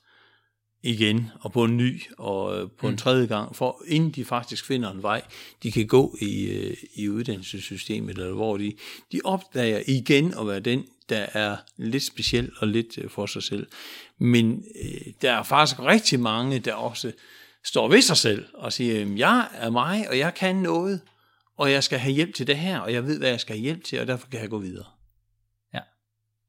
igen, 0.84 1.30
og 1.40 1.52
på 1.52 1.64
en 1.64 1.78
ny, 1.78 2.02
og 2.18 2.62
øh, 2.62 2.70
på 2.78 2.88
en 2.88 2.98
tredje 2.98 3.26
gang, 3.26 3.56
for 3.56 3.84
inden 3.88 4.12
de 4.12 4.26
faktisk 4.26 4.66
finder 4.66 4.92
en 4.92 5.04
vej, 5.04 5.22
de 5.64 5.72
kan 5.72 5.88
gå 5.88 6.18
i, 6.22 6.44
øh, 6.46 6.78
i 6.96 7.10
uddannelsessystemet, 7.10 8.18
eller 8.18 8.34
hvor 8.34 8.58
de, 8.58 8.74
de 9.12 9.20
opdager 9.24 9.82
igen 9.88 10.34
at 10.40 10.48
være 10.48 10.60
den, 10.60 10.86
der 11.10 11.26
er 11.34 11.58
lidt 11.78 12.04
speciel 12.04 12.52
og 12.58 12.68
lidt 12.68 12.98
øh, 12.98 13.10
for 13.10 13.26
sig 13.26 13.44
selv. 13.44 13.68
Men 14.18 14.66
øh, 14.84 15.14
der 15.22 15.32
er 15.32 15.44
faktisk 15.44 15.80
rigtig 15.80 16.20
mange, 16.20 16.60
der 16.60 16.74
også 16.74 17.12
står 17.66 17.88
ved 17.88 18.02
sig 18.02 18.18
selv 18.18 18.46
og 18.54 18.74
siger, 18.74 19.00
"Jamen, 19.00 19.18
jeg 19.18 19.48
er 19.54 19.70
mig, 19.70 20.10
og 20.10 20.18
jeg 20.18 20.34
kan 20.34 20.56
noget, 20.56 21.02
og 21.58 21.72
jeg 21.72 21.84
skal 21.84 22.00
have 22.00 22.14
hjælp 22.14 22.36
til 22.36 22.48
det 22.48 22.58
her, 22.58 22.80
og 22.80 22.94
jeg 22.94 23.06
ved, 23.08 23.18
hvad 23.20 23.30
jeg 23.30 23.40
skal 23.40 23.56
have 23.56 23.64
hjælp 23.64 23.84
til, 23.84 24.00
og 24.00 24.08
derfor 24.08 24.28
kan 24.28 24.42
jeg 24.42 24.50
gå 24.50 24.60
videre. 24.60 24.86
Ja. 25.74 25.80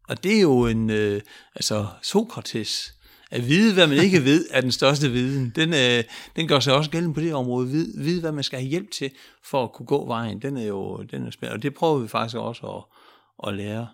Og 0.09 0.25
det 0.25 0.37
er 0.37 0.41
jo 0.41 0.67
en, 0.67 0.91
øh, 0.91 1.21
altså 1.55 1.87
Sokrates, 2.03 2.95
at 3.33 3.49
vide, 3.49 3.75
hvad 3.75 3.87
man 3.87 3.99
ikke 3.99 4.25
ved, 4.25 4.47
er 4.51 4.61
den 4.61 4.73
største 4.73 5.11
viden. 5.11 5.53
Den, 5.57 5.69
øh, 5.75 6.05
den 6.37 6.49
gør 6.49 6.61
sig 6.61 6.75
også 6.75 6.91
gældende 6.91 7.15
på 7.15 7.21
det 7.21 7.35
område. 7.35 7.69
Vide, 7.69 7.93
vide, 8.05 8.21
hvad 8.21 8.33
man 8.33 8.45
skal 8.45 8.59
have 8.59 8.69
hjælp 8.71 8.91
til, 8.91 9.11
for 9.45 9.65
at 9.65 9.73
kunne 9.73 9.87
gå 9.87 10.07
vejen. 10.07 10.43
Den 10.43 10.57
er 10.57 10.67
jo 10.67 11.03
den 11.03 11.27
er 11.27 11.31
spændende. 11.31 11.57
Og 11.59 11.63
det 11.63 11.75
prøver 11.75 11.99
vi 11.99 12.09
faktisk 12.09 12.37
også 12.37 12.67
at, 12.67 13.49
at 13.49 13.55
lære 13.57 13.89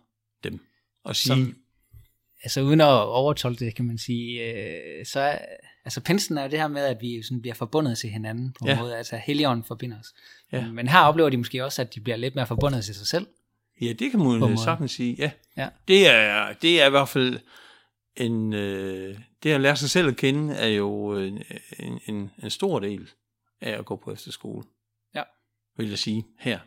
dem. 0.45 0.61
Og 1.05 1.17
sige, 1.17 1.27
Som- 1.35 1.55
altså 2.43 2.61
uden 2.61 2.81
at 2.81 2.87
overtolke 3.07 3.65
det, 3.65 3.75
kan 3.75 3.85
man 3.85 3.99
sige, 3.99 4.41
øh, 4.53 5.07
så 5.07 5.21
er, 5.21 5.39
altså 5.85 6.01
pinsen 6.01 6.39
er 6.39 6.43
jo 6.45 6.51
det 6.51 6.59
her 6.59 6.69
med, 6.69 6.83
at 6.83 6.97
vi 7.01 7.23
sådan 7.23 7.41
bliver 7.41 7.55
forbundet 7.55 7.99
til 7.99 8.11
hinanden 8.11 8.53
på 8.59 8.65
en 8.65 8.69
Ja. 8.71 8.81
måde, 8.81 8.97
altså 8.97 9.17
Helligånden 9.17 9.65
forbinder 9.65 9.99
os. 10.01 10.07
Ja. 10.53 10.67
Men 10.73 10.89
her 10.89 11.01
oplever 11.01 11.29
de 11.31 11.37
måske 11.37 11.65
også, 11.65 11.83
at 11.83 11.95
de 11.95 12.01
bliver 12.01 12.17
lidt 12.17 12.35
mere 12.35 12.47
forbundet 12.47 12.85
til 12.85 12.95
sig 12.95 13.07
selv. 13.07 13.27
Ja, 13.81 13.93
det 13.93 14.11
kan 14.11 14.21
man 14.21 14.59
sagtens 14.59 14.93
sige. 14.93 15.17
Ja. 15.19 15.31
Ja. 15.57 15.69
Det, 15.89 16.09
er, 16.09 16.53
det 16.63 16.83
er 16.83 16.87
i 16.87 16.91
hvert 16.91 17.09
fald 17.09 17.39
en... 18.19 18.53
Øh, 18.53 19.19
det 19.43 19.53
at 19.53 19.61
lære 19.61 19.77
sig 19.77 19.91
selv 19.91 20.09
at 20.09 20.17
kende, 20.17 20.55
er 20.55 20.67
jo 20.67 21.19
en, 21.19 21.43
en, 21.79 22.01
en, 22.07 22.31
en 22.43 22.51
stor 22.51 22.79
del 22.79 23.11
af 23.61 23.79
at 23.79 23.85
gå 23.85 23.97
på 23.97 24.13
efterskole. 24.13 24.65
Ja. 25.15 25.23
Vil 25.77 25.89
jeg 25.89 25.99
sige 25.99 26.27
her. 26.39 26.59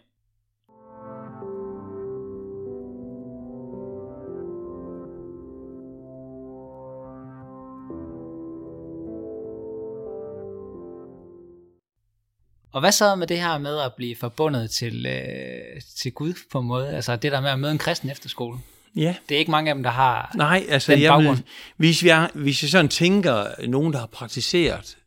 Og 12.73 12.79
hvad 12.79 12.91
så 12.91 13.15
med 13.15 13.27
det 13.27 13.41
her 13.41 13.57
med 13.57 13.79
at 13.79 13.93
blive 13.97 14.15
forbundet 14.15 14.71
til, 14.71 15.05
øh, 15.05 15.81
til 15.97 16.13
Gud 16.13 16.33
på 16.51 16.59
en 16.59 16.67
måde? 16.67 16.89
Altså 16.89 17.15
det 17.15 17.31
der 17.31 17.41
med 17.41 17.49
at 17.49 17.59
møde 17.59 17.71
en 17.71 17.77
kristen 17.77 18.09
efterskole. 18.09 18.57
Ja. 18.95 19.15
Det 19.29 19.35
er 19.35 19.39
ikke 19.39 19.51
mange 19.51 19.69
af 19.69 19.75
dem, 19.75 19.83
der 19.83 19.89
har... 19.89 20.31
Nej, 20.35 20.65
altså 20.69 20.91
Den 20.91 21.01
jeg 21.01 21.17
vil, 21.17 21.23
baggrund. 21.23 21.43
hvis, 21.77 22.03
jeg, 22.03 22.29
hvis 22.33 22.63
jeg 22.63 22.69
sådan 22.69 22.89
tænker 22.89 23.67
nogen, 23.67 23.93
der 23.93 23.99
har 23.99 24.07
praktiseret 24.07 24.97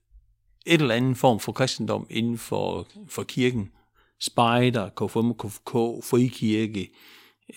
et 0.67 0.81
eller 0.81 0.95
andet 0.95 1.17
form 1.17 1.41
for 1.41 1.53
kristendom 1.53 2.07
inden 2.11 2.39
for, 2.39 2.89
for 3.09 3.23
kirken, 3.23 3.73
spejder, 4.21 4.89
KFM, 4.89 5.31
KFK, 5.31 5.71
frikirke, 6.11 6.91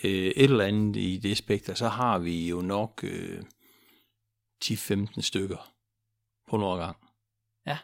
øh, 0.04 0.12
et 0.12 0.44
eller 0.44 0.66
andet 0.66 0.96
i 0.96 1.18
det 1.18 1.38
spekter, 1.38 1.74
så 1.74 1.88
har 1.88 2.20
vi 2.20 2.50
jo 2.50 2.62
nok 2.62 3.00
øh, 3.04 3.44
10-15 4.66 5.22
stykker 5.22 5.72
på 6.50 6.56
en 6.56 6.62
årgang. 6.62 6.98
Ja. 7.66 7.78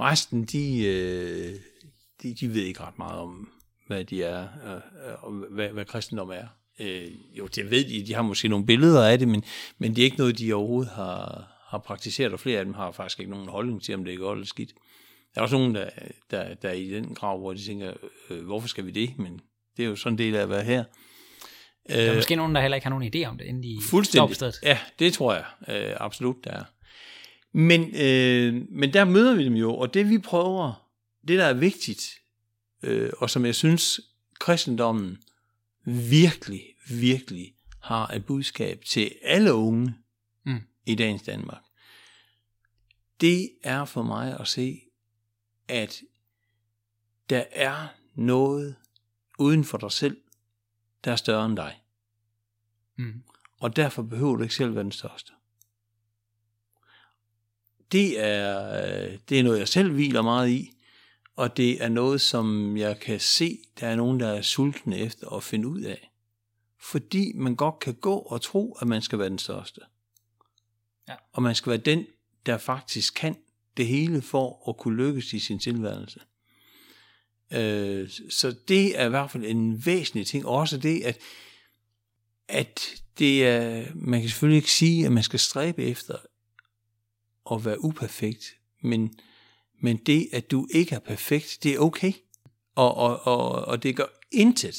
Resten, 0.00 0.44
de, 0.44 0.84
øh, 0.86 1.54
de, 2.22 2.34
de 2.34 2.54
ved 2.54 2.62
ikke 2.62 2.80
ret 2.80 2.98
meget 2.98 3.18
om, 3.20 3.52
hvad 3.86 4.04
de 4.04 4.22
er, 4.22 4.48
øh, 4.64 5.24
og 5.24 5.32
hvad, 5.32 5.68
hvad 5.68 5.84
kristendom 5.84 6.30
er. 6.30 6.46
Øh, 6.80 7.10
jo, 7.38 7.46
det 7.46 7.70
ved 7.70 7.84
de, 7.84 8.06
de 8.06 8.14
har 8.14 8.22
måske 8.22 8.48
nogle 8.48 8.66
billeder 8.66 9.08
af 9.08 9.18
det, 9.18 9.28
men, 9.28 9.44
men 9.78 9.96
det 9.96 10.02
er 10.02 10.04
ikke 10.04 10.16
noget, 10.16 10.38
de 10.38 10.54
overhovedet 10.54 10.92
har, 10.92 11.48
har 11.68 11.78
praktiseret, 11.78 12.32
og 12.32 12.40
flere 12.40 12.58
af 12.58 12.64
dem 12.64 12.74
har 12.74 12.92
faktisk 12.92 13.20
ikke 13.20 13.30
nogen 13.30 13.48
holdning 13.48 13.82
til, 13.82 13.94
om 13.94 14.04
det 14.04 14.14
er 14.14 14.18
godt 14.18 14.36
eller 14.36 14.46
skidt. 14.46 14.72
Der 15.34 15.40
er 15.40 15.42
også 15.42 15.58
nogen, 15.58 15.74
der, 15.74 15.90
der, 16.30 16.54
der 16.54 16.68
er 16.68 16.72
i 16.72 16.90
den 16.90 17.14
grav, 17.14 17.38
hvor 17.38 17.52
de 17.52 17.64
tænker, 17.64 17.92
øh, 18.30 18.44
hvorfor 18.44 18.68
skal 18.68 18.86
vi 18.86 18.90
det? 18.90 19.18
Men 19.18 19.40
det 19.76 19.84
er 19.84 19.88
jo 19.88 19.96
sådan 19.96 20.14
en 20.14 20.18
del 20.18 20.34
af 20.36 20.42
at 20.42 20.48
være 20.48 20.64
her. 20.64 20.84
Der 21.88 22.10
er 22.10 22.14
måske 22.14 22.36
nogen, 22.36 22.54
der 22.54 22.60
heller 22.60 22.74
ikke 22.74 22.84
har 22.84 22.98
nogen 22.98 23.14
idé 23.14 23.28
om 23.28 23.38
det, 23.38 23.44
inden 23.44 23.62
de 23.62 24.04
står 24.04 24.26
på 24.26 24.34
stedet. 24.34 24.54
Ja, 24.62 24.78
det 24.98 25.12
tror 25.12 25.34
jeg 25.34 25.44
øh, 25.68 25.96
absolut, 26.00 26.36
der 26.44 26.50
er. 26.50 26.64
Men, 27.52 27.96
øh, 27.96 28.62
men 28.70 28.92
der 28.92 29.04
møder 29.04 29.34
vi 29.34 29.44
dem 29.44 29.54
jo, 29.54 29.76
og 29.76 29.94
det 29.94 30.10
vi 30.10 30.18
prøver, 30.18 30.90
det 31.28 31.38
der 31.38 31.44
er 31.44 31.54
vigtigt, 31.54 32.10
øh, 32.82 33.10
og 33.18 33.30
som 33.30 33.44
jeg 33.44 33.54
synes, 33.54 34.00
kristendommen 34.38 35.18
virkelig, 35.84 36.62
virkelig 36.88 37.54
har 37.80 38.06
et 38.06 38.26
budskab 38.26 38.84
til 38.84 39.14
alle 39.22 39.54
unge 39.54 39.94
Mm. 40.44 40.60
i 40.86 40.94
dagens 40.94 41.22
Danmark, 41.22 41.62
det 43.20 43.50
er 43.62 43.84
for 43.84 44.02
mig 44.02 44.40
at 44.40 44.48
se, 44.48 44.80
at 45.68 46.00
der 47.30 47.44
er 47.52 47.88
noget 48.14 48.76
uden 49.38 49.64
for 49.64 49.78
dig 49.78 49.92
selv, 49.92 50.20
der 51.04 51.12
er 51.12 51.16
større 51.16 51.46
end 51.46 51.56
dig. 51.56 51.82
Mm. 52.96 53.22
Og 53.58 53.76
derfor 53.76 54.02
behøver 54.02 54.36
du 54.36 54.42
ikke 54.42 54.54
selv 54.54 54.74
være 54.74 54.84
den 54.84 54.92
største. 54.92 55.32
Det 57.92 58.20
er, 58.20 58.82
øh, 58.84 59.18
det 59.28 59.38
er 59.38 59.42
noget, 59.42 59.58
jeg 59.58 59.68
selv 59.68 59.92
hviler 59.92 60.22
meget 60.22 60.50
i, 60.50 60.72
og 61.36 61.56
det 61.56 61.82
er 61.82 61.88
noget, 61.88 62.20
som 62.20 62.76
jeg 62.76 63.00
kan 63.00 63.20
se, 63.20 63.58
der 63.80 63.86
er 63.86 63.96
nogen, 63.96 64.20
der 64.20 64.28
er 64.28 64.42
sultne 64.42 64.98
efter 64.98 65.28
at 65.28 65.42
finde 65.42 65.68
ud 65.68 65.80
af. 65.80 66.09
Fordi 66.82 67.32
man 67.34 67.56
godt 67.56 67.78
kan 67.78 67.94
gå 67.94 68.16
og 68.16 68.40
tro, 68.40 68.76
at 68.80 68.88
man 68.88 69.02
skal 69.02 69.18
være 69.18 69.28
den 69.28 69.38
største. 69.38 69.80
Ja. 71.08 71.14
Og 71.32 71.42
man 71.42 71.54
skal 71.54 71.70
være 71.70 71.80
den, 71.80 72.06
der 72.46 72.58
faktisk 72.58 73.14
kan 73.14 73.36
det 73.76 73.86
hele 73.86 74.22
for 74.22 74.68
at 74.68 74.76
kunne 74.76 74.96
lykkes 74.96 75.32
i 75.32 75.38
sin 75.38 75.58
tilværelse. 75.58 76.20
Øh, 77.52 78.10
så 78.30 78.56
det 78.68 79.00
er 79.00 79.06
i 79.06 79.08
hvert 79.08 79.30
fald 79.30 79.44
en 79.44 79.86
væsentlig 79.86 80.26
ting. 80.26 80.46
Også 80.46 80.78
det, 80.78 81.02
at, 81.02 81.18
at 82.48 82.80
det 83.18 83.46
er, 83.46 83.86
man 83.94 84.20
kan 84.20 84.28
selvfølgelig 84.28 84.56
ikke 84.56 84.72
sige, 84.72 85.06
at 85.06 85.12
man 85.12 85.22
skal 85.22 85.38
stræbe 85.38 85.84
efter 85.84 86.16
at 87.52 87.64
være 87.64 87.84
uperfekt, 87.84 88.44
men, 88.82 89.14
men 89.82 89.96
det, 89.96 90.28
at 90.32 90.50
du 90.50 90.68
ikke 90.70 90.94
er 90.94 90.98
perfekt, 90.98 91.58
det 91.62 91.74
er 91.74 91.78
okay. 91.78 92.12
Og, 92.74 92.94
og, 92.94 93.20
og, 93.26 93.50
og 93.50 93.82
det 93.82 93.96
gør 93.96 94.06
intet 94.32 94.76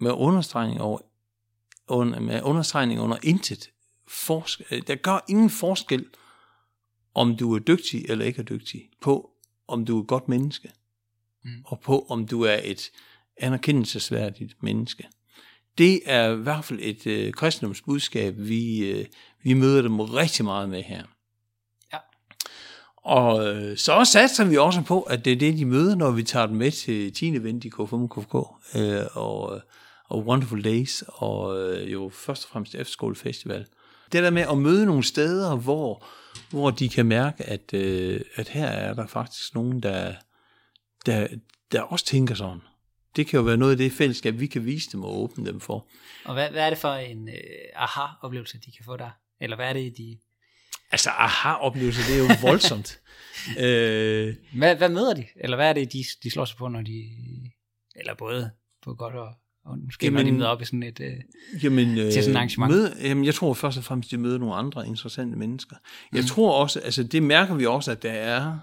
med 0.00 0.10
understregning 0.10 0.80
over, 0.80 0.98
under, 1.88 2.20
med 2.20 2.42
understregning 2.42 3.00
under 3.00 3.16
intet. 3.22 3.70
Forsk- 4.10 4.80
der 4.86 4.94
gør 4.94 5.24
ingen 5.28 5.50
forskel, 5.50 6.06
om 7.14 7.36
du 7.36 7.54
er 7.54 7.58
dygtig 7.58 8.04
eller 8.08 8.24
ikke 8.24 8.38
er 8.38 8.44
dygtig, 8.44 8.90
på 9.00 9.30
om 9.68 9.84
du 9.84 9.98
er 9.98 10.02
et 10.02 10.08
godt 10.08 10.28
menneske, 10.28 10.70
Mm. 11.44 11.52
og 11.66 11.80
på 11.80 12.06
om 12.08 12.26
du 12.26 12.42
er 12.42 12.60
et 12.64 12.90
anerkendelsesværdigt 13.36 14.62
menneske. 14.62 15.08
Det 15.78 16.00
er 16.06 16.30
i 16.32 16.36
hvert 16.36 16.64
fald 16.64 16.78
et 16.82 17.06
øh, 17.06 17.32
kristendomsbudskab, 17.32 18.34
vi, 18.38 18.78
øh, 18.90 19.06
vi 19.42 19.54
møder 19.54 19.82
dem 19.82 20.00
rigtig 20.00 20.44
meget 20.44 20.68
med 20.68 20.82
her. 20.82 21.02
Ja. 21.92 21.98
Og 22.96 23.54
øh, 23.54 23.76
så 23.76 24.04
satser 24.04 24.44
vi 24.44 24.56
også 24.56 24.82
på, 24.82 25.02
at 25.02 25.24
det 25.24 25.32
er 25.32 25.36
det, 25.36 25.58
de 25.58 25.64
møder, 25.64 25.94
når 25.94 26.10
vi 26.10 26.22
tager 26.22 26.46
dem 26.46 26.56
med 26.56 26.70
til 26.70 27.12
10. 27.12 27.28
event 27.36 27.64
i 27.64 27.68
K5 27.68 28.06
KFK, 28.08 28.34
øh, 28.76 29.02
og, 29.14 29.60
og 30.08 30.26
Wonderful 30.26 30.64
Days, 30.64 31.04
og 31.06 31.58
øh, 31.60 31.92
jo 31.92 32.08
først 32.08 32.44
og 32.44 32.50
fremmest 32.50 32.74
Efterskolefestival. 32.74 33.66
Det 34.12 34.22
der 34.22 34.30
med 34.30 34.42
at 34.42 34.58
møde 34.58 34.86
nogle 34.86 35.04
steder, 35.04 35.56
hvor, 35.56 36.06
hvor 36.50 36.70
de 36.70 36.88
kan 36.88 37.06
mærke, 37.06 37.44
at, 37.44 37.74
øh, 37.74 38.20
at 38.34 38.48
her 38.48 38.66
er 38.66 38.94
der 38.94 39.06
faktisk 39.06 39.54
nogen, 39.54 39.82
der, 39.82 40.14
der, 41.06 41.28
der 41.72 41.82
også 41.82 42.04
tænker 42.04 42.34
sådan. 42.34 42.60
Det 43.16 43.26
kan 43.26 43.36
jo 43.36 43.42
være 43.42 43.56
noget 43.56 43.72
af 43.72 43.78
det 43.78 43.92
fællesskab, 43.92 44.40
vi 44.40 44.46
kan 44.46 44.64
vise 44.64 44.92
dem 44.92 45.04
og 45.04 45.18
åbne 45.18 45.46
dem 45.46 45.60
for. 45.60 45.88
Og 46.24 46.34
hvad, 46.34 46.50
hvad 46.50 46.66
er 46.66 46.70
det 46.70 46.78
for 46.78 46.92
en 46.92 47.28
øh, 47.28 47.34
aha-oplevelse, 47.74 48.58
de 48.58 48.72
kan 48.72 48.84
få 48.84 48.96
der? 48.96 49.10
Eller 49.40 49.56
hvad 49.56 49.68
er 49.68 49.72
det, 49.72 49.94
de... 49.98 50.18
Altså, 50.90 51.10
aha-oplevelse, 51.10 52.12
det 52.12 52.20
er 52.20 52.22
jo 52.22 52.48
voldsomt. 52.48 53.00
øh, 53.64 54.34
Hvad, 54.58 54.76
hvad 54.76 54.88
møder 54.88 55.14
de? 55.14 55.26
Eller 55.36 55.56
hvad 55.56 55.68
er 55.68 55.72
det, 55.72 55.92
de, 55.92 56.04
de 56.22 56.30
slår 56.30 56.44
sig 56.44 56.56
på, 56.56 56.68
når 56.68 56.82
de... 56.82 57.04
Eller 57.96 58.14
både 58.14 58.50
på 58.82 58.94
godt 58.94 59.14
og, 59.14 59.34
Og 59.66 59.78
måske 59.78 60.06
jamen, 60.06 60.24
når 60.24 60.30
de 60.30 60.36
møder 60.36 60.48
op 60.48 60.62
i 60.62 60.64
sådan 60.64 60.82
et... 60.82 61.00
Øh, 61.00 61.14
Jamen, 61.64 61.88
øh, 61.98 62.12
til 62.12 62.12
sådan 62.12 62.30
et 62.30 62.36
arrangement? 62.36 62.72
Møde, 62.72 62.96
jamen, 63.00 63.24
jeg 63.24 63.34
tror 63.34 63.54
først 63.54 63.78
og 63.78 63.84
fremmest, 63.84 64.10
de 64.10 64.18
møder 64.18 64.38
nogle 64.38 64.54
andre 64.54 64.86
interessante 64.86 65.36
mennesker. 65.38 65.76
Jeg 66.12 66.20
Mm. 66.20 66.26
tror 66.26 66.60
også, 66.62 66.80
altså 66.80 67.02
det 67.04 67.22
mærker 67.22 67.54
vi 67.54 67.66
også, 67.66 67.90
at 67.90 68.02
der 68.02 68.12
er 68.12 68.58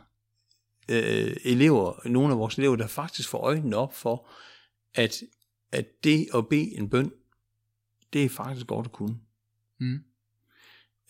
øh, 0.89 1.35
elever, 1.45 2.07
nogle 2.07 2.33
af 2.33 2.39
vores 2.39 2.55
elever, 2.57 2.75
der 2.75 2.87
faktisk 2.87 3.29
får 3.29 3.37
øjnene 3.39 3.75
op 3.75 3.93
for, 3.95 4.29
at, 4.95 5.21
at 5.71 6.03
det 6.03 6.27
at 6.35 6.47
bede 6.47 6.77
en 6.77 6.89
bøn, 6.89 7.11
det 8.13 8.23
er 8.25 8.29
faktisk 8.29 8.67
godt 8.67 8.85
at 8.85 8.91
kunne. 8.91 9.15
Mm. 9.79 9.99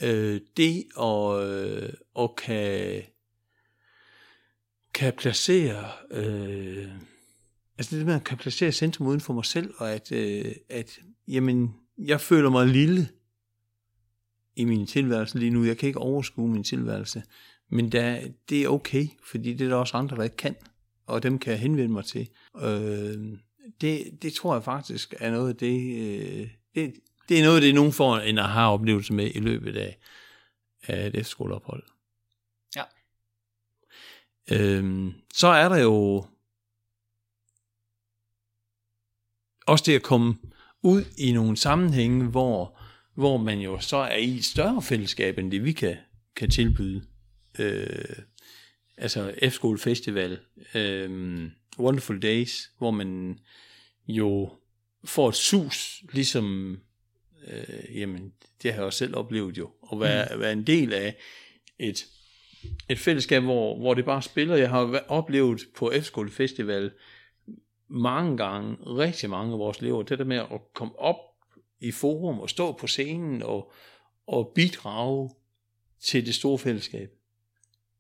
Øh, 0.04 0.42
det 0.58 0.84
at, 1.02 1.48
øh, 1.48 1.90
at 2.20 2.36
kan, 2.38 3.02
kan 4.94 5.14
placere, 5.18 5.86
øh, 6.12 6.88
altså 7.78 7.98
det 7.98 8.06
med 8.06 8.16
at 8.16 8.24
kan 8.24 8.38
placere 8.38 8.72
centrum 8.72 9.08
uden 9.08 9.22
for 9.22 9.34
mig 9.34 9.46
selv, 9.46 9.74
og 9.78 9.92
at, 9.92 10.12
øh, 10.12 10.52
at 10.70 11.00
jamen, 11.28 11.76
jeg 11.98 12.22
føler 12.22 12.50
mig 12.50 12.68
lille 12.68 13.10
i 14.56 14.66
min 14.66 14.88
tilværelse 14.88 15.40
lige 15.40 15.52
nu. 15.52 15.64
Jeg 15.64 15.78
kan 15.78 15.88
ikke 15.88 16.00
overskue 16.00 16.50
min 16.50 16.64
tilværelse, 16.64 17.24
men 17.70 17.92
der, 17.92 18.28
det 18.50 18.64
er 18.64 18.68
okay, 18.68 19.08
fordi 19.24 19.54
det 19.54 19.66
er 19.66 19.70
der 19.70 19.76
også 19.76 19.98
andre, 19.98 20.18
der 20.18 20.24
ikke 20.24 20.38
kan, 20.38 20.56
og 21.06 21.24
dem 21.24 21.40
kan 21.40 21.52
jeg 21.52 21.60
henvende 21.60 21.94
mig 21.94 22.06
til. 22.06 22.30
Øh, 22.62 23.38
det, 23.82 24.18
det 24.22 24.34
tror 24.34 24.54
jeg 24.54 24.64
faktisk 24.64 25.14
er 25.20 25.32
noget 25.32 25.50
af 25.50 25.56
det, 25.56 25.98
øh, 25.98 26.50
det, 26.76 26.94
det 27.30 27.40
er 27.40 27.44
noget 27.44 27.56
af 27.56 27.62
det, 27.62 27.76
nogen 27.76 27.92
får 27.92 28.18
en 28.18 28.38
aha-oplevelse 28.38 29.14
med 29.14 29.32
i 29.36 29.40
løbet 29.40 29.78
af, 29.78 29.98
af 30.84 31.08
et 31.08 31.16
efterskoleophold. 31.16 31.84
Ja. 32.76 32.84
Øhm, 34.52 35.14
så 35.34 35.48
er 35.48 35.70
der 35.70 35.78
jo 35.78 36.26
også 39.66 39.84
det 39.88 39.96
at 39.96 40.04
komme 40.04 40.36
ud 40.82 41.04
i 41.18 41.32
nogle 41.32 41.58
sammenhænge, 41.58 42.26
hvor, 42.26 42.80
hvor 43.16 43.38
man 43.38 43.60
jo 43.60 43.80
så 43.80 43.98
er 43.98 44.18
i 44.18 44.36
et 44.36 44.46
større 44.46 44.82
fællesskab, 44.82 45.38
end 45.38 45.52
det 45.52 45.64
vi 45.64 45.72
kan, 45.72 45.96
kan 46.36 46.50
tilbyde. 46.50 47.04
Øh, 47.60 48.16
altså 48.98 49.34
F-Skole 49.44 49.78
Festival, 49.78 50.40
øh, 50.76 51.42
Wonderful 51.80 52.22
Days, 52.22 52.70
hvor 52.78 52.92
man 52.92 53.40
jo 54.08 54.52
får 55.06 55.30
et 55.30 55.36
sus, 55.36 56.04
ligesom, 56.14 56.78
øh, 57.48 58.00
jamen, 58.00 58.34
det 58.64 58.72
har 58.72 58.80
jeg 58.80 58.86
også 58.86 58.98
selv 58.98 59.16
oplevet 59.16 59.58
jo, 59.58 59.70
at 59.92 60.00
være, 60.00 60.28
mm. 60.36 60.40
være 60.40 60.54
en 60.54 60.68
del 60.68 60.94
af 60.94 61.16
et, 61.80 62.06
et 62.90 63.00
fællesskab, 63.00 63.44
hvor, 63.44 63.80
hvor 63.80 63.94
det 63.94 64.06
bare 64.06 64.22
spiller. 64.22 64.56
Jeg 64.56 64.70
har 64.70 65.04
oplevet 65.08 65.62
på 65.76 65.92
F-Skole 65.96 66.32
Festival 66.32 66.92
mange 67.88 68.38
gange, 68.38 68.78
rigtig 68.80 69.30
mange 69.30 69.54
af 69.54 69.60
vores 69.60 69.78
elever, 69.78 70.04
det 70.04 70.20
der 70.20 70.26
med 70.26 70.38
at 70.38 70.62
komme 70.74 71.00
op 71.00 71.18
i 71.80 71.92
forum 71.92 72.40
og 72.40 72.50
stå 72.50 72.72
på 72.72 72.88
scenen 72.88 73.44
og, 73.44 73.72
og 74.28 74.52
bidrage 74.56 75.30
til 76.00 76.26
det 76.26 76.36
store 76.36 76.60
fællesskab. 76.60 77.10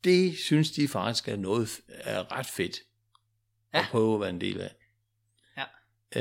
Det 0.03 0.37
synes 0.37 0.71
de 0.71 0.87
faktisk 0.87 1.27
er 1.27 1.35
noget 1.35 1.81
er 1.87 2.37
ret 2.37 2.45
fedt 2.45 2.77
ja. 3.73 3.79
at 3.79 3.85
prøve 3.91 4.13
at 4.13 4.21
være 4.21 4.29
en 4.29 4.41
del 4.41 4.61
af. 4.61 4.75
Ja. 5.57 5.63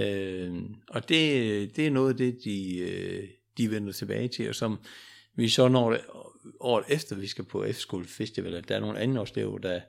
Øh, 0.00 0.62
og 0.88 1.08
det, 1.08 1.76
det 1.76 1.86
er 1.86 1.90
noget 1.90 2.10
af 2.10 2.16
det, 2.16 2.38
de, 2.44 2.78
øh, 2.78 3.28
de 3.56 3.70
vender 3.70 3.92
tilbage 3.92 4.28
til, 4.28 4.48
og 4.48 4.54
som 4.54 4.78
vi 5.34 5.48
så 5.48 5.68
når 5.68 5.90
det, 5.90 6.00
året 6.60 6.84
efter, 6.88 7.16
vi 7.16 7.26
skal 7.26 7.44
på 7.44 7.64
F-Skole 7.64 8.06
Festival, 8.06 8.54
at 8.54 8.68
der 8.68 8.76
er 8.76 8.80
nogle 8.80 8.98
andre 8.98 9.20
også 9.20 9.58
der, 9.62 9.80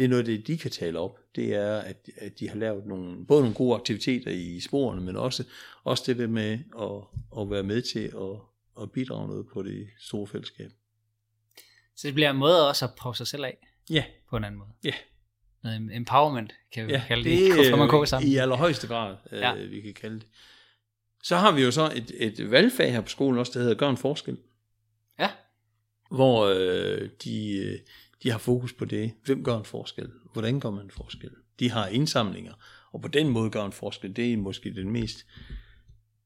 det 0.00 0.04
er 0.06 0.08
noget 0.08 0.26
det, 0.26 0.46
de 0.46 0.58
kan 0.58 0.70
tale 0.70 0.98
op, 0.98 1.18
det 1.36 1.54
er, 1.54 1.76
at, 1.78 2.10
at 2.16 2.40
de 2.40 2.48
har 2.48 2.56
lavet 2.56 2.86
nogle, 2.86 3.26
både 3.26 3.40
nogle 3.40 3.54
gode 3.54 3.74
aktiviteter 3.74 4.30
i 4.30 4.60
sporene, 4.60 5.00
men 5.00 5.16
også, 5.16 5.44
også 5.84 6.02
det 6.06 6.18
der 6.18 6.26
med 6.26 6.58
at, 6.80 7.40
at 7.42 7.50
være 7.50 7.62
med 7.62 7.82
til 7.82 7.98
at, 8.04 8.82
at 8.82 8.92
bidrage 8.92 9.28
noget 9.28 9.46
på 9.52 9.62
det 9.62 9.88
store 9.98 10.26
fællesskab. 10.26 10.70
Så 11.96 12.06
det 12.06 12.14
bliver 12.14 12.30
en 12.30 12.36
måde 12.36 12.68
også 12.68 12.84
at 12.84 12.90
prøve 12.94 13.14
sig 13.14 13.26
selv 13.26 13.44
af 13.44 13.56
Ja, 13.90 14.04
på 14.30 14.36
en 14.36 14.44
anden 14.44 14.58
måde. 14.58 14.70
ja. 14.84 14.92
Noget 15.62 15.96
empowerment, 15.96 16.52
kan 16.72 16.86
vi 16.86 16.92
Ja, 16.92 17.04
kalde 17.08 17.24
det 17.24 17.38
det. 17.38 17.48
er 17.48 17.54
Hvorfor 17.76 17.96
man 17.98 18.06
sammen. 18.06 18.30
i 18.30 18.36
allerhøjeste 18.36 18.86
grad, 18.86 19.16
Ja. 19.32 19.54
ja. 19.54 19.66
vi 19.66 19.80
kan 19.80 19.94
kalde 19.94 20.20
det. 20.20 20.26
Så 21.22 21.36
har 21.36 21.52
vi 21.52 21.62
jo 21.62 21.70
så 21.70 21.92
et, 21.96 22.10
et 22.14 22.50
valgfag 22.50 22.92
her 22.92 23.00
på 23.00 23.08
skolen 23.08 23.38
også, 23.38 23.52
der 23.54 23.60
hedder 23.60 23.74
Gør 23.76 23.90
en 23.90 23.96
forskel. 23.96 24.36
Ja. 25.18 25.30
Hvor 26.10 26.44
øh, 26.46 27.08
de, 27.24 27.56
øh, 27.56 27.78
de 28.22 28.30
har 28.30 28.38
fokus 28.38 28.72
på 28.72 28.84
det. 28.84 29.12
Hvem 29.24 29.44
gør 29.44 29.56
en 29.56 29.64
forskel? 29.64 30.10
Hvordan 30.32 30.60
gør 30.60 30.70
man 30.70 30.84
en 30.84 30.90
forskel? 30.90 31.30
De 31.60 31.70
har 31.70 31.86
indsamlinger, 31.86 32.52
og 32.92 33.02
på 33.02 33.08
den 33.08 33.28
måde 33.28 33.50
gør 33.50 33.64
en 33.64 33.72
forskel. 33.72 34.16
Det 34.16 34.32
er 34.32 34.36
måske 34.36 34.74
den 34.74 34.90
mest 34.90 35.26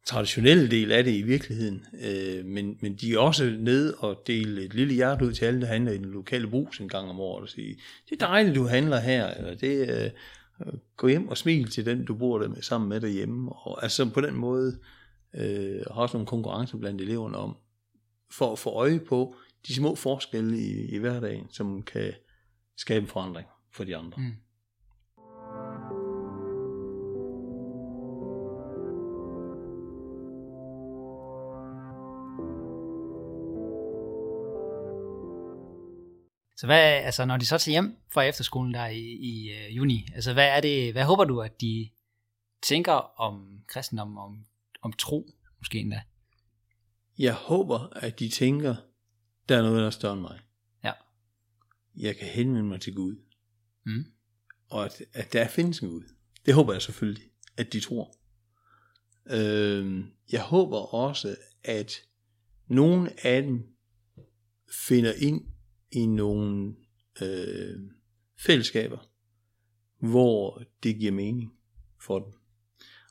traditionelle 0.06 0.70
del 0.70 0.92
af 0.92 1.04
det 1.04 1.14
i 1.14 1.22
virkeligheden. 1.22 1.84
Øh, 2.04 2.44
men, 2.44 2.78
men 2.80 2.94
de 2.94 3.14
er 3.14 3.18
også 3.18 3.56
ned 3.58 3.94
og 3.98 4.22
dele 4.26 4.62
et 4.62 4.74
lille 4.74 4.94
hjerte 4.94 5.24
ud 5.24 5.32
til 5.32 5.44
alle, 5.44 5.60
der 5.60 5.66
handler 5.66 5.92
i 5.92 5.98
den 5.98 6.04
lokale 6.04 6.48
brus 6.48 6.80
en 6.80 6.88
gang 6.88 7.10
om 7.10 7.20
året 7.20 7.42
og 7.42 7.48
sige, 7.48 7.76
det 8.10 8.22
er 8.22 8.26
dejligt, 8.26 8.56
du 8.56 8.66
handler 8.66 9.00
her, 9.00 9.26
eller 9.26 9.54
det 9.54 10.04
øh, 10.04 10.10
gå 10.96 11.08
hjem 11.08 11.28
og 11.28 11.38
smil 11.38 11.70
til 11.70 11.86
den, 11.86 12.04
du 12.04 12.14
bor 12.14 12.38
der 12.38 12.48
med, 12.48 12.62
sammen 12.62 12.88
med 12.88 13.00
derhjemme. 13.00 13.52
Og 13.52 13.82
altså 13.82 14.10
på 14.10 14.20
den 14.20 14.34
måde 14.34 14.78
øh, 15.34 15.80
har 15.92 16.02
også 16.02 16.16
nogle 16.16 16.26
konkurrencer 16.26 16.78
blandt 16.78 17.00
eleverne 17.00 17.36
om, 17.36 17.56
for 18.30 18.52
at 18.52 18.58
få 18.58 18.70
øje 18.70 19.00
på 19.00 19.36
de 19.66 19.74
små 19.74 19.94
forskelle 19.94 20.58
i, 20.58 20.94
i 20.94 20.98
hverdagen, 20.98 21.50
som 21.50 21.82
kan 21.82 22.12
skabe 22.76 23.02
en 23.02 23.08
forandring 23.08 23.48
for 23.72 23.84
de 23.84 23.96
andre. 23.96 24.18
Mm. 24.18 24.36
Så 36.56 36.66
hvad, 36.66 36.80
altså 36.80 37.24
når 37.24 37.36
de 37.36 37.46
så 37.46 37.58
tager 37.58 37.72
hjem 37.72 37.96
fra 38.12 38.22
efterskolen 38.22 38.74
der 38.74 38.86
i, 38.86 39.00
i 39.00 39.50
uh, 39.52 39.76
juni, 39.76 40.08
altså 40.14 40.32
hvad 40.32 40.48
er 40.48 40.60
det, 40.60 40.92
hvad 40.92 41.04
håber 41.04 41.24
du, 41.24 41.40
at 41.40 41.60
de 41.60 41.90
tænker 42.62 43.20
om 43.20 43.60
kristendom, 43.68 44.18
om, 44.18 44.44
om 44.82 44.92
tro, 44.92 45.26
måske 45.58 45.78
endda? 45.78 46.02
Jeg 47.18 47.34
håber, 47.34 47.88
at 47.96 48.18
de 48.18 48.28
tænker, 48.28 48.74
der 49.48 49.56
er 49.58 49.62
noget, 49.62 49.78
der 49.80 49.86
er 49.86 49.90
større 49.90 50.12
end 50.12 50.20
mig. 50.20 50.40
Ja. 50.84 50.92
Jeg 51.96 52.16
kan 52.16 52.28
henvende 52.28 52.68
mig 52.68 52.80
til 52.80 52.94
Gud. 52.94 53.16
Mm. 53.86 54.04
Og 54.70 54.84
at, 54.84 55.02
at 55.12 55.32
der 55.32 55.48
findes 55.48 55.78
en 55.80 55.88
Gud. 55.88 56.02
Det 56.46 56.54
håber 56.54 56.72
jeg 56.72 56.82
selvfølgelig, 56.82 57.30
at 57.56 57.72
de 57.72 57.80
tror. 57.80 58.14
Øh, 59.30 60.04
jeg 60.32 60.42
håber 60.42 60.78
også, 60.94 61.36
at 61.64 61.92
nogle 62.68 63.26
af 63.26 63.42
dem 63.42 63.66
finder 64.88 65.12
ind 65.12 65.46
i 65.92 66.06
nogle 66.06 66.74
øh, 67.22 67.80
fællesskaber, 68.38 68.98
hvor 69.98 70.62
det 70.82 70.96
giver 70.96 71.12
mening 71.12 71.52
for 72.00 72.18
dem. 72.18 72.32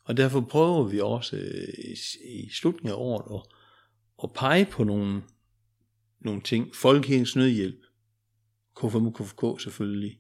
Og 0.04 0.18
derfor 0.18 0.42
prøver 0.42 0.84
vi 0.84 1.00
også 1.00 1.36
øh, 1.38 1.68
i- 1.86 2.44
i 2.46 2.50
slutningen 2.50 2.90
af 2.92 2.96
året 3.02 3.36
at, 3.42 3.54
at 4.24 4.34
pege 4.34 4.66
på 4.66 4.84
nogle, 4.84 5.24
nogle 6.26 6.42
ting. 6.42 6.76
Folkekirkens 6.76 7.36
nødhjælp, 7.36 7.80
KFM 8.76 9.08
KFK 9.12 9.62
selvfølgelig, 9.62 10.20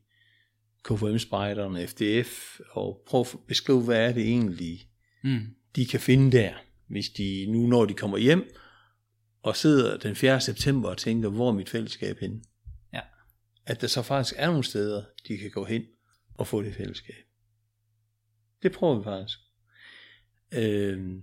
KFM-spejderne, 0.83 1.87
FDF, 1.87 2.59
og 2.71 3.03
prøve 3.07 3.25
at 3.33 3.39
beskrive, 3.47 3.83
hvad 3.83 4.09
er 4.09 4.13
det 4.13 4.23
egentlig, 4.23 4.89
Mm. 5.23 5.39
de 5.75 5.85
kan 5.85 5.99
finde 5.99 6.37
der, 6.37 6.53
hvis 6.87 7.09
de 7.09 7.45
nu, 7.49 7.67
når 7.67 7.85
de 7.85 7.93
kommer 7.93 8.17
hjem, 8.17 8.55
og 9.41 9.55
sidder 9.55 9.97
den 9.97 10.15
4. 10.15 10.41
september 10.41 10.89
og 10.89 10.97
tænker, 10.97 11.29
hvor 11.29 11.49
er 11.49 11.53
mit 11.53 11.69
fællesskab 11.69 12.19
henne? 12.19 12.41
Ja. 12.93 13.01
At 13.65 13.81
der 13.81 13.87
så 13.87 14.01
faktisk 14.01 14.35
er 14.37 14.47
nogle 14.47 14.63
steder, 14.63 15.03
de 15.27 15.37
kan 15.37 15.51
gå 15.51 15.65
hen 15.65 15.83
og 16.33 16.47
få 16.47 16.61
det 16.61 16.75
fællesskab. 16.75 17.25
Det 18.63 18.71
prøver 18.71 18.97
vi 18.97 19.03
faktisk. 19.03 19.39
Øhm, 20.53 21.21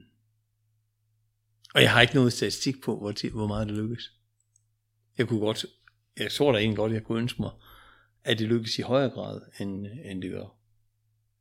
og 1.74 1.82
jeg 1.82 1.92
har 1.92 2.00
ikke 2.00 2.14
noget 2.14 2.32
statistik 2.32 2.82
på, 2.84 2.98
hvor, 2.98 3.30
hvor 3.32 3.46
meget 3.46 3.68
det 3.68 3.76
lykkes. 3.76 4.19
Jeg 5.20 5.28
kunne 5.28 5.40
godt, 5.40 5.66
jeg 6.18 6.32
tror 6.32 6.52
da 6.52 6.58
egentlig 6.58 6.76
godt, 6.76 6.92
jeg 6.92 7.04
kunne 7.04 7.20
ønske 7.20 7.42
mig, 7.42 7.50
at 8.24 8.38
det 8.38 8.48
lykkes 8.48 8.78
i 8.78 8.82
højere 8.82 9.10
grad, 9.10 9.40
end, 9.60 9.86
end 10.04 10.22
det 10.22 10.30
gør. 10.30 10.56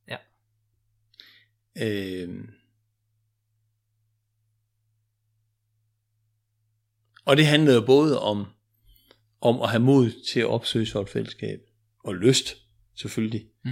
Ja. 0.08 0.18
Øhm, 1.82 2.50
og 7.26 7.38
det 7.38 7.46
handler 7.46 7.74
jo 7.74 7.86
både 7.86 8.22
om, 8.22 8.46
om 9.42 9.62
at 9.62 9.70
have 9.70 9.84
mod 9.84 10.12
til 10.32 10.40
at 10.40 10.48
opsøge 10.48 10.86
sådan 10.86 11.04
et 11.04 11.10
fællesskab, 11.10 11.60
og 12.00 12.16
lyst, 12.16 12.56
selvfølgelig. 12.96 13.50
Mm. 13.64 13.72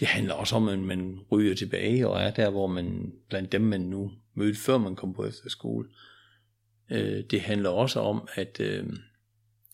Det 0.00 0.08
handler 0.08 0.34
også 0.34 0.56
om, 0.56 0.68
at 0.68 0.78
man 0.78 1.20
ryger 1.32 1.54
tilbage 1.54 2.08
og 2.08 2.20
er 2.20 2.30
der, 2.30 2.50
hvor 2.50 2.66
man, 2.66 3.12
blandt 3.28 3.52
dem 3.52 3.62
man 3.62 3.80
nu 3.80 4.12
mødte, 4.34 4.58
før 4.58 4.78
man 4.78 4.96
kom 4.96 5.14
på 5.14 5.26
efterskole. 5.26 5.88
Øh, 6.90 7.24
det 7.30 7.40
handler 7.40 7.70
også 7.70 8.00
om, 8.00 8.28
at, 8.34 8.60
øh, 8.60 8.86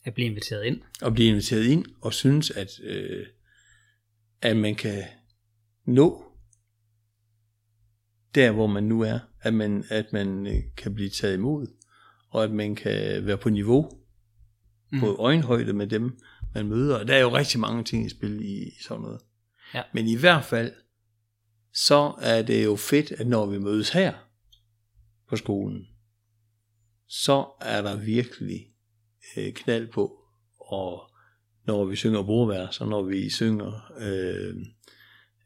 At 0.06 0.14
blive 0.14 0.26
inviteret 0.26 0.64
ind. 0.64 0.80
at 1.02 1.14
blive 1.14 1.28
inviteret 1.28 1.64
ind, 1.64 1.84
og 2.00 2.14
synes, 2.14 2.50
at, 2.50 2.80
øh, 2.82 3.26
at 4.42 4.56
man 4.56 4.74
kan 4.74 5.02
nå 5.84 6.26
der 8.36 8.50
hvor 8.52 8.66
man 8.66 8.84
nu 8.84 9.00
er, 9.00 9.18
at 9.40 9.54
man, 9.54 9.84
at 9.88 10.12
man 10.12 10.46
øh, 10.46 10.62
kan 10.76 10.94
blive 10.94 11.10
taget 11.10 11.34
imod, 11.34 11.66
og 12.30 12.44
at 12.44 12.50
man 12.50 12.74
kan 12.74 13.26
være 13.26 13.38
på 13.38 13.50
niveau, 13.50 13.90
mm. 14.92 15.00
på 15.00 15.14
øjenhøjde 15.14 15.72
med 15.72 15.86
dem, 15.86 16.18
man 16.54 16.68
møder. 16.68 16.98
Og 16.98 17.08
der 17.08 17.14
er 17.14 17.20
jo 17.20 17.36
rigtig 17.36 17.60
mange 17.60 17.84
ting 17.84 18.06
i 18.06 18.08
spil 18.08 18.40
i, 18.40 18.68
i 18.68 18.72
sådan 18.82 19.02
noget. 19.02 19.20
Ja. 19.74 19.82
Men 19.94 20.06
i 20.06 20.16
hvert 20.16 20.44
fald, 20.44 20.72
så 21.72 22.14
er 22.20 22.42
det 22.42 22.64
jo 22.64 22.76
fedt, 22.76 23.12
at 23.12 23.26
når 23.26 23.46
vi 23.46 23.58
mødes 23.58 23.90
her 23.90 24.14
på 25.28 25.36
skolen, 25.36 25.86
så 27.08 27.46
er 27.60 27.82
der 27.82 27.96
virkelig 27.96 28.66
øh, 29.36 29.52
knald 29.52 29.86
på, 29.88 30.20
og 30.60 31.10
når 31.64 31.84
vi 31.84 31.96
synger 31.96 32.22
bordvers, 32.22 32.80
og 32.80 32.88
når 32.88 33.02
vi 33.02 33.30
synger 33.30 33.92
øh, 33.98 34.54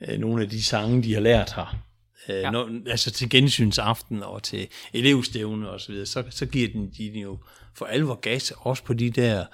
øh, 0.01 0.19
nogle 0.19 0.43
af 0.43 0.51
de 0.51 0.63
sange, 0.63 1.03
de 1.03 1.15
har 1.15 1.21
lært 1.21 1.53
her, 1.53 1.85
øh, 2.29 2.35
Ja. 2.37 2.51
når, 2.51 2.71
altså 2.91 3.11
til 3.11 3.31
gensynsaften 3.31 4.23
og 4.23 4.43
til 4.43 4.69
elevstævne 4.93 5.71
og 5.71 5.81
så 5.81 5.93
videre, 5.93 6.07
så, 6.07 6.25
så 6.31 6.47
giver 6.47 6.69
den, 6.69 6.91
de 6.99 7.05
den 7.11 7.17
jo 7.21 7.39
for 7.75 7.87
alvor 7.87 8.15
gas, 8.15 8.53
også 8.57 8.85
på 8.85 8.95
de 8.95 9.11
der 9.11 9.47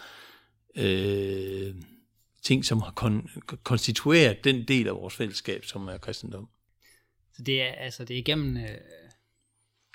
øh, 0.76 1.74
ting, 2.42 2.64
som 2.64 2.82
har 2.82 2.90
kon, 2.90 3.30
konstitueret 3.62 4.44
den 4.44 4.68
del 4.68 4.88
af 4.88 4.94
vores 4.94 5.14
fællesskab, 5.14 5.64
som 5.64 5.88
er 5.88 5.98
kristendom. 5.98 6.48
Så 7.34 7.42
det 7.42 7.62
er, 7.62 7.72
altså, 7.72 8.04
det 8.04 8.14
er 8.14 8.18
igennem... 8.18 8.56
Øh, 8.56 8.68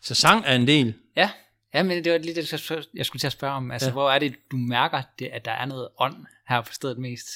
Så 0.03 0.15
sang 0.15 0.43
er 0.45 0.55
en 0.55 0.67
del. 0.67 0.93
ja, 1.15 1.29
ja, 1.73 1.83
men 1.83 2.03
det 2.03 2.11
var 2.11 2.17
lige 2.17 2.35
det, 2.35 2.51
jeg 2.51 2.59
skulle- 3.05 3.19
til 3.19 3.27
at 3.27 3.31
spørge 3.33 3.53
om. 3.53 3.71
Altså, 3.71 3.87
ja. 3.87 3.91
Hvor 3.93 4.11
er 4.11 4.19
det, 4.19 4.35
du 4.51 4.57
mærker, 4.57 5.01
det, 5.19 5.25
at 5.27 5.45
der 5.45 5.51
er 5.51 5.65
noget 5.65 5.87
ånd 5.99 6.15
her 6.49 6.61
på 6.61 6.73
stedet 6.73 6.97
mest? 6.97 7.27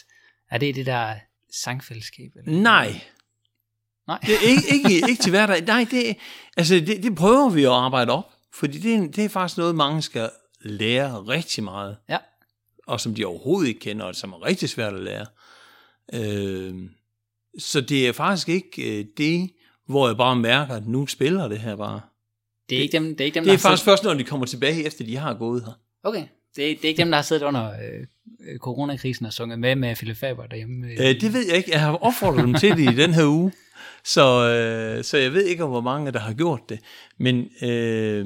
Er 0.52 0.58
det 0.58 0.76
det 0.76 0.86
der 0.86 1.16
sangfællesskab? 1.52 2.32
Eller? 2.36 2.62
Nej, 2.62 3.02
Nej. 4.08 4.20
det 4.26 4.34
er 4.36 4.40
ikke, 4.50 4.64
ikke, 4.74 5.10
ikke 5.10 5.24
til 5.24 5.30
hverdag. 5.30 5.62
Nej, 5.62 5.88
det, 5.92 6.16
altså, 6.58 6.76
det, 6.76 7.04
det 7.04 7.16
prøver 7.16 7.50
vi 7.50 7.64
at 7.64 7.72
arbejde 7.72 8.12
op, 8.12 8.32
fordi 8.54 8.78
det, 8.80 8.94
er- 8.96 9.12
det 9.12 9.26
er 9.26 9.30
faktisk 9.30 9.58
noget, 9.58 9.76
mange 9.76 10.02
skal 10.02 10.30
lære 10.62 11.22
rigtig 11.22 11.64
meget. 11.64 11.98
Ja. 12.10 12.18
Og 12.88 13.00
som 13.02 13.16
de 13.16 13.26
overhovedet 13.26 13.68
ikke 13.68 13.80
kender, 13.80 14.06
og 14.06 14.16
som 14.16 14.34
er 14.34 14.46
rigtig 14.46 14.70
svært 14.70 14.94
at 14.94 15.02
lære. 15.04 15.26
Øh, 16.14 16.76
så 17.60 17.82
det 17.82 18.08
er 18.08 18.12
faktisk 18.14 18.50
ikke 18.50 19.00
øh, 19.00 19.06
det, 19.18 19.50
hvor 19.88 20.08
jeg 20.08 20.18
bare 20.18 20.36
mærker, 20.36 20.76
at 20.76 20.88
nu 20.88 21.08
spiller 21.08 21.48
det 21.48 21.60
her 21.60 21.76
bare. 21.76 22.02
Det 22.70 22.78
er 22.78 22.82
ikke 22.82 22.92
dem, 22.92 23.04
det 23.04 23.22
er 23.22 23.26
ikke 23.26 23.36
dem 23.36 23.44
Det 23.44 23.54
er 23.54 23.58
faktisk 23.58 23.84
siddet, 23.84 23.92
først, 23.92 24.04
når 24.04 24.14
de 24.14 24.24
kommer 24.24 24.46
tilbage, 24.46 24.86
efter 24.86 25.06
de 25.06 25.18
har 25.18 25.34
gået 25.34 25.64
her. 25.66 25.80
Okay, 26.04 26.24
det 26.56 26.72
er, 26.72 26.76
det 26.76 26.86
er 26.86 26.88
ikke 26.88 27.02
dem, 27.02 27.10
der 27.12 27.16
har 27.18 27.24
siddet 27.24 27.44
under 27.44 27.72
øh, 27.72 28.58
coronakrisen 28.58 29.26
og 29.26 29.34
sunget 29.34 29.60
med 29.60 29.76
med 29.76 29.96
Philip 29.96 30.18
Faber 30.18 30.46
derhjemme. 30.48 30.88
Øh, 30.88 30.98
Øh, 31.00 31.22
det 31.22 31.34
ved 31.34 31.48
jeg 31.48 31.58
ikke. 31.58 31.72
Jeg 31.72 31.82
har 31.82 31.96
opfordret 31.96 32.44
dem 32.44 32.54
til 32.54 32.72
det 32.72 32.94
i 32.94 32.96
den 32.96 33.14
her 33.14 33.26
uge. 33.26 33.52
Så, 34.04 34.50
øh, 34.50 35.04
så 35.04 35.18
jeg 35.18 35.34
ved 35.34 35.46
ikke, 35.46 35.64
om 35.64 35.70
hvor 35.70 35.82
mange, 35.82 36.12
der 36.12 36.20
har 36.20 36.34
gjort 36.34 36.70
det. 36.70 36.80
Men, 37.18 37.50
øh, 37.62 38.26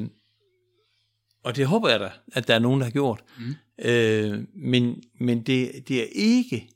og 1.43 1.55
det 1.55 1.67
håber 1.67 1.89
jeg 1.89 1.99
da, 1.99 2.09
at 2.33 2.47
der 2.47 2.55
er 2.55 2.59
nogen, 2.59 2.79
der 2.79 2.85
har 2.85 2.91
gjort. 2.91 3.23
Mm. 3.37 3.55
Øh, 3.85 4.43
men 4.55 5.03
men 5.19 5.41
det, 5.41 5.71
det 5.87 6.01
er 6.01 6.07
ikke 6.11 6.69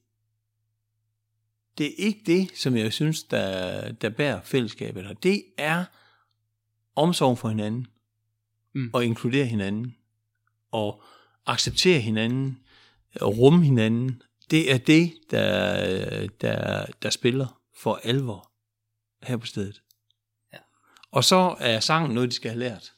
det 1.78 1.86
er 1.86 1.94
ikke 1.98 2.20
det, 2.26 2.50
som 2.56 2.78
jeg 2.78 2.94
synes, 2.94 3.24
der, 3.24 3.92
der 3.92 4.10
bærer 4.10 4.42
fællesskabet 4.44 5.04
her. 5.06 5.14
Det 5.14 5.44
er 5.58 5.84
omsorg 6.96 7.38
for 7.38 7.50
hinanden, 7.50 7.88
Mm. 8.76 8.90
og 8.94 9.06
inkludere 9.06 9.46
hinanden, 9.46 9.96
og 10.72 11.04
acceptere 11.46 12.00
hinanden, 12.00 12.60
og 13.22 13.38
rumme 13.38 13.66
hinanden. 13.66 14.22
Det 14.52 14.72
er 14.72 14.78
det, 14.78 15.14
der, 15.32 16.28
der, 16.28 16.86
der 17.02 17.10
spiller 17.10 17.62
for 17.78 18.00
alvor 18.04 18.52
her 19.24 19.38
på 19.38 19.46
stedet. 19.46 19.82
Ja. 20.54 20.58
Og 21.12 21.24
så 21.24 21.56
er 21.60 21.80
sangen 21.80 22.12
noget, 22.16 22.30
de 22.30 22.36
skal 22.36 22.52
have 22.52 22.60
lært. 22.60 22.94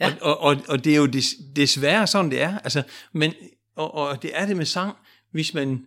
Ja. 0.00 0.16
Og, 0.20 0.38
og, 0.38 0.38
og, 0.38 0.56
og 0.68 0.84
det 0.84 0.92
er 0.92 0.96
jo 0.96 1.06
des, 1.06 1.34
desværre 1.56 2.06
sådan, 2.06 2.30
det 2.30 2.42
er. 2.42 2.58
Altså, 2.58 2.82
men, 3.12 3.34
og, 3.74 3.94
og 3.94 4.22
det 4.22 4.38
er 4.38 4.46
det 4.46 4.56
med 4.56 4.66
sang, 4.66 4.96
hvis 5.30 5.54
man, 5.54 5.86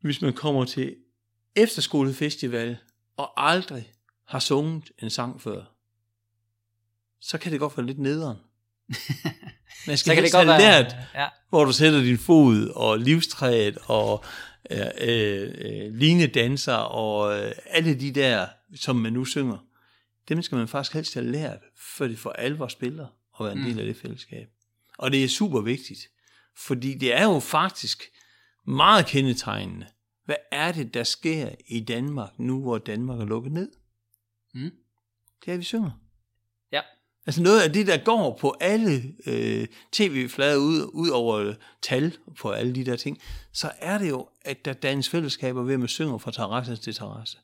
hvis 0.00 0.22
man 0.22 0.32
kommer 0.32 0.64
til 0.64 0.96
efterskolefestival 1.56 2.78
og 3.16 3.50
aldrig 3.50 3.92
har 4.28 4.38
sunget 4.38 4.90
en 5.02 5.10
sang 5.10 5.42
før, 5.42 5.64
så 7.20 7.38
kan 7.38 7.52
det 7.52 7.60
godt 7.60 7.76
være 7.76 7.86
lidt 7.86 7.98
nederen. 7.98 8.36
Man 9.86 9.98
skal 9.98 10.10
så 10.10 10.14
kan 10.14 10.24
det 10.24 10.32
godt 10.32 10.48
have 10.48 10.62
være... 10.62 10.82
lært, 10.82 10.96
Ja, 11.14 11.28
hvor 11.48 11.64
du 11.64 11.72
sætter 11.72 12.00
din 12.00 12.18
fod, 12.18 12.68
og 12.74 12.98
livstræet, 12.98 13.78
og 13.84 14.24
øh, 14.70 14.86
øh, 15.00 15.54
øh, 15.58 15.94
linedanser, 15.94 16.74
og 16.74 17.38
øh, 17.38 17.52
alle 17.66 18.00
de 18.00 18.12
der, 18.12 18.46
som 18.74 18.96
man 18.96 19.12
nu 19.12 19.24
synger, 19.24 19.58
dem 20.28 20.42
skal 20.42 20.58
man 20.58 20.68
faktisk 20.68 20.94
helst 20.94 21.14
have 21.14 21.30
lært, 21.30 21.58
før 21.76 22.08
det 22.08 22.18
for 22.18 22.30
alvor 22.30 22.68
spiller, 22.68 23.06
og 23.32 23.46
være 23.46 23.56
en 23.56 23.64
del 23.64 23.78
af 23.78 23.86
det 23.86 23.96
fællesskab. 23.96 24.48
Og 24.98 25.12
det 25.12 25.24
er 25.24 25.28
super 25.28 25.60
vigtigt, 25.60 26.00
fordi 26.56 26.94
det 26.94 27.14
er 27.14 27.24
jo 27.24 27.40
faktisk 27.40 28.02
meget 28.66 29.06
kendetegnende. 29.06 29.86
Hvad 30.24 30.36
er 30.52 30.72
det, 30.72 30.94
der 30.94 31.04
sker 31.04 31.48
i 31.68 31.80
Danmark, 31.80 32.38
nu 32.38 32.62
hvor 32.62 32.78
Danmark 32.78 33.20
er 33.20 33.24
lukket 33.24 33.52
ned? 33.52 33.68
Mm. 34.64 34.70
Det 35.44 35.48
er, 35.48 35.52
at 35.52 35.58
vi 35.58 35.64
synger. 35.64 35.90
ja. 36.72 36.80
Altså 37.26 37.42
noget 37.42 37.60
af 37.62 37.72
det, 37.72 37.86
der 37.86 38.04
går 38.04 38.38
på 38.40 38.56
alle 38.60 39.14
øh, 39.26 39.66
tv-flader 39.92 40.56
ud, 40.58 40.90
ud 40.92 41.08
over 41.08 41.54
tal 41.82 42.16
på 42.40 42.50
alle 42.50 42.74
de 42.74 42.84
der 42.84 42.96
ting, 42.96 43.18
så 43.52 43.70
er 43.78 43.98
det 43.98 44.08
jo, 44.08 44.28
at 44.42 44.64
der 44.64 44.72
dannes 44.72 45.08
fællesskaber 45.08 45.62
ved, 45.62 45.74
at 45.74 45.80
man 45.80 45.88
synger 45.88 46.18
fra 46.18 46.32
terrasse 46.32 46.76
til 46.76 46.94
terrasse. 46.94 47.38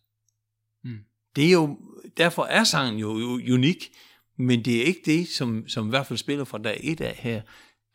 Mm. 0.84 0.98
Det 1.36 1.46
er 1.46 1.52
jo, 1.52 1.78
derfor 2.16 2.44
er 2.44 2.64
sangen 2.64 2.98
jo, 3.00 3.18
jo 3.18 3.54
unik, 3.54 3.92
men 4.36 4.64
det 4.64 4.76
er 4.80 4.84
ikke 4.84 5.00
det, 5.04 5.28
som, 5.28 5.68
som 5.68 5.86
i 5.86 5.90
hvert 5.90 6.06
fald 6.06 6.18
spiller 6.18 6.44
fra 6.44 6.58
dag 6.58 6.80
et 6.82 7.00
af 7.00 7.14
her. 7.14 7.42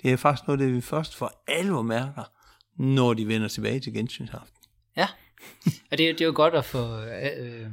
Det 0.02 0.12
er 0.12 0.16
faktisk 0.18 0.48
noget, 0.48 0.60
det 0.60 0.76
vi 0.76 0.82
først 0.82 1.16
for 1.16 1.44
alvor 1.48 1.82
mærker, 1.82 2.24
når 2.82 3.14
de 3.14 3.28
vender 3.28 3.48
tilbage 3.48 3.80
til 3.80 3.94
gensynsaften. 3.94 4.58
Ja, 4.98 5.08
og 5.92 5.98
det, 5.98 6.10
er- 6.10 6.14
det 6.14 6.22
er 6.22 6.26
jo 6.26 6.34
godt 6.36 6.54
at 6.54 6.66
få... 6.66 6.98
Øh, 7.02 7.68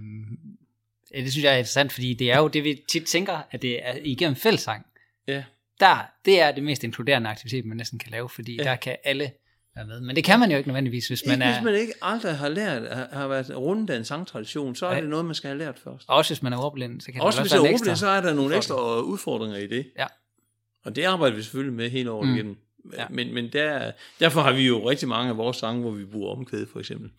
det 1.14 1.32
synes 1.32 1.44
jeg 1.44 1.52
er 1.52 1.56
interessant, 1.56 1.92
fordi 1.92 2.14
det 2.14 2.30
er 2.32 2.38
jo 2.38 2.48
det, 2.48 2.64
vi 2.64 2.82
tit 2.88 3.04
tænker, 3.04 3.38
at 3.50 3.62
det 3.62 3.86
er 3.88 3.94
igennem 4.04 4.36
fællesang. 4.36 4.86
Ja. 5.28 5.44
Der, 5.80 5.98
det 6.24 6.40
er 6.40 6.52
det 6.52 6.62
mest 6.62 6.84
inkluderende 6.84 7.30
aktivitet, 7.30 7.64
man 7.64 7.76
næsten 7.76 7.98
kan 7.98 8.10
lave, 8.12 8.28
fordi 8.28 8.56
ja. 8.56 8.62
Ja. 8.62 8.70
der 8.70 8.76
kan 8.76 8.96
alle 9.04 9.30
være 9.76 9.86
med. 9.86 10.00
Men 10.00 10.16
det 10.16 10.24
kan 10.24 10.40
man 10.40 10.50
jo 10.50 10.56
ikke 10.56 10.68
nødvendigvis, 10.68 11.08
hvis 11.08 11.26
man 11.26 11.34
Ikke, 11.34 11.44
er... 11.44 11.52
hvis 11.54 11.64
man 11.64 11.74
ikke 11.74 11.92
aldrig 12.02 12.36
har 12.36 12.48
lært, 12.48 13.08
har, 13.12 13.28
været 13.28 13.56
rundt 13.56 13.90
af 13.90 13.96
en 13.96 14.04
sangtradition, 14.04 14.74
så 14.74 14.86
er 14.86 14.90
Nej. 14.90 15.00
det 15.00 15.10
noget, 15.10 15.24
man 15.24 15.34
skal 15.34 15.48
have 15.48 15.58
lært 15.58 15.78
først. 15.84 16.04
Også 16.08 16.30
hvis 16.34 16.42
man 16.42 16.52
er 16.52 16.58
ordblind, 16.58 17.00
så 17.00 17.12
kan 17.12 17.20
Også 17.20 17.36
det 17.36 17.42
hvis 17.42 17.52
også 17.52 17.56
det 17.56 17.62
være 17.62 17.68
er 17.70 17.74
en 17.74 17.74
ekstra. 17.74 17.94
så 17.96 18.06
er 18.08 18.20
der 18.20 18.34
nogle 18.34 18.56
ekstra 18.56 19.00
udfordringer 19.00 19.56
i 19.58 19.66
det. 19.66 19.86
Ja. 19.98 20.06
Og 20.84 20.96
det 20.96 21.04
arbejder 21.04 21.36
vi 21.36 21.42
selvfølgelig 21.42 21.74
med 21.76 21.90
hele 21.90 22.10
året 22.10 22.28
Mm. 22.28 22.34
igennem. 22.34 22.56
Ja. 22.92 23.00
Ja. 23.02 23.06
Men, 23.10 23.34
men 23.34 23.52
der, 23.52 23.92
derfor 24.20 24.40
har 24.40 24.52
vi 24.52 24.66
jo 24.66 24.90
rigtig 24.90 25.08
mange 25.08 25.30
af 25.30 25.36
vores 25.36 25.56
sange, 25.56 25.80
hvor 25.80 25.90
vi 25.90 26.04
bruger 26.04 26.32
omkvæd, 26.36 26.66
for 26.72 26.80
eksempel. 26.80 27.10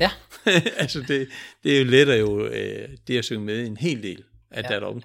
Ja. 0.00 0.10
altså 0.82 1.00
det, 1.08 1.28
det 1.64 1.74
er 1.74 1.78
jo 1.78 1.84
lettere 1.84 2.18
jo, 2.18 2.46
øh, 2.46 2.88
det 3.06 3.18
at 3.18 3.24
synge 3.24 3.44
med 3.44 3.66
en 3.66 3.76
hel 3.76 4.02
del, 4.02 4.24
at 4.50 4.64
Ja. 4.64 4.74
ja. 4.74 4.80
der 4.80 4.86
er. 4.86 5.02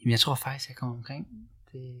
Jamen, 0.00 0.10
jeg 0.10 0.20
tror 0.20 0.34
faktisk, 0.34 0.68
jeg 0.68 0.76
kommer 0.76 0.96
omkring 0.96 1.26
det 1.72 1.92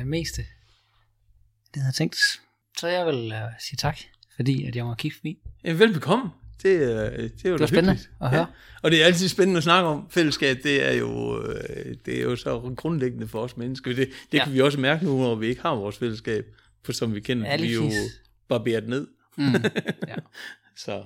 øh, 0.00 0.06
meste, 0.06 0.42
det 0.42 1.76
jeg 1.76 1.82
havde 1.82 1.96
tænkt. 1.96 2.40
Så 2.78 2.88
jeg 2.88 3.06
vil 3.06 3.32
uh, 3.32 3.38
sige 3.60 3.76
tak, 3.76 3.98
fordi 4.36 4.64
at 4.64 4.76
jeg 4.76 4.84
må 4.84 4.94
kigge 4.94 5.16
forbi. 5.16 5.38
Ja, 5.64 5.72
velbekomme. 5.72 6.30
Det, 6.62 6.82
er- 6.82 7.10
det 7.10 7.44
er 7.44 7.48
jo 7.48 7.52
Det 7.52 7.60
var 7.60 7.66
spændende 7.66 7.92
hyggeligt. 7.92 8.10
at 8.20 8.30
høre. 8.30 8.46
Og 8.82 8.90
det 8.90 9.02
er 9.02 9.06
altid 9.06 9.28
spændende 9.28 9.58
at 9.58 9.64
snakke 9.64 9.88
om. 9.88 10.10
Fællesskab, 10.10 10.56
det 10.62 10.88
er 10.88 10.92
jo, 10.92 11.42
øh, 11.46 11.94
det 12.06 12.18
er 12.18 12.22
jo 12.22 12.36
så 12.36 12.74
grundlæggende 12.76 13.28
for 13.28 13.40
os 13.42 13.56
mennesker. 13.56 13.90
Det, 13.94 13.96
det 14.08 14.14
Ja. 14.32 14.38
ja. 14.38 14.44
kan 14.44 14.52
vi 14.54 14.60
også 14.60 14.80
mærke 14.80 15.04
nu, 15.04 15.18
når 15.18 15.34
vi 15.34 15.46
ikke 15.46 15.62
har 15.62 15.74
vores 15.74 15.98
fællesskab, 15.98 16.46
for 16.84 16.92
som 16.92 17.14
vi 17.14 17.20
kender, 17.20 17.46
Ja, 17.46 17.56
ja, 17.56 17.62
vi 17.62 17.70
er 17.70 17.74
jo 17.74 17.90
barberet 18.48 18.88
ned. 18.88 19.06
Mm. 19.38 19.54
Ja. 20.08 20.14
Så 20.76 21.04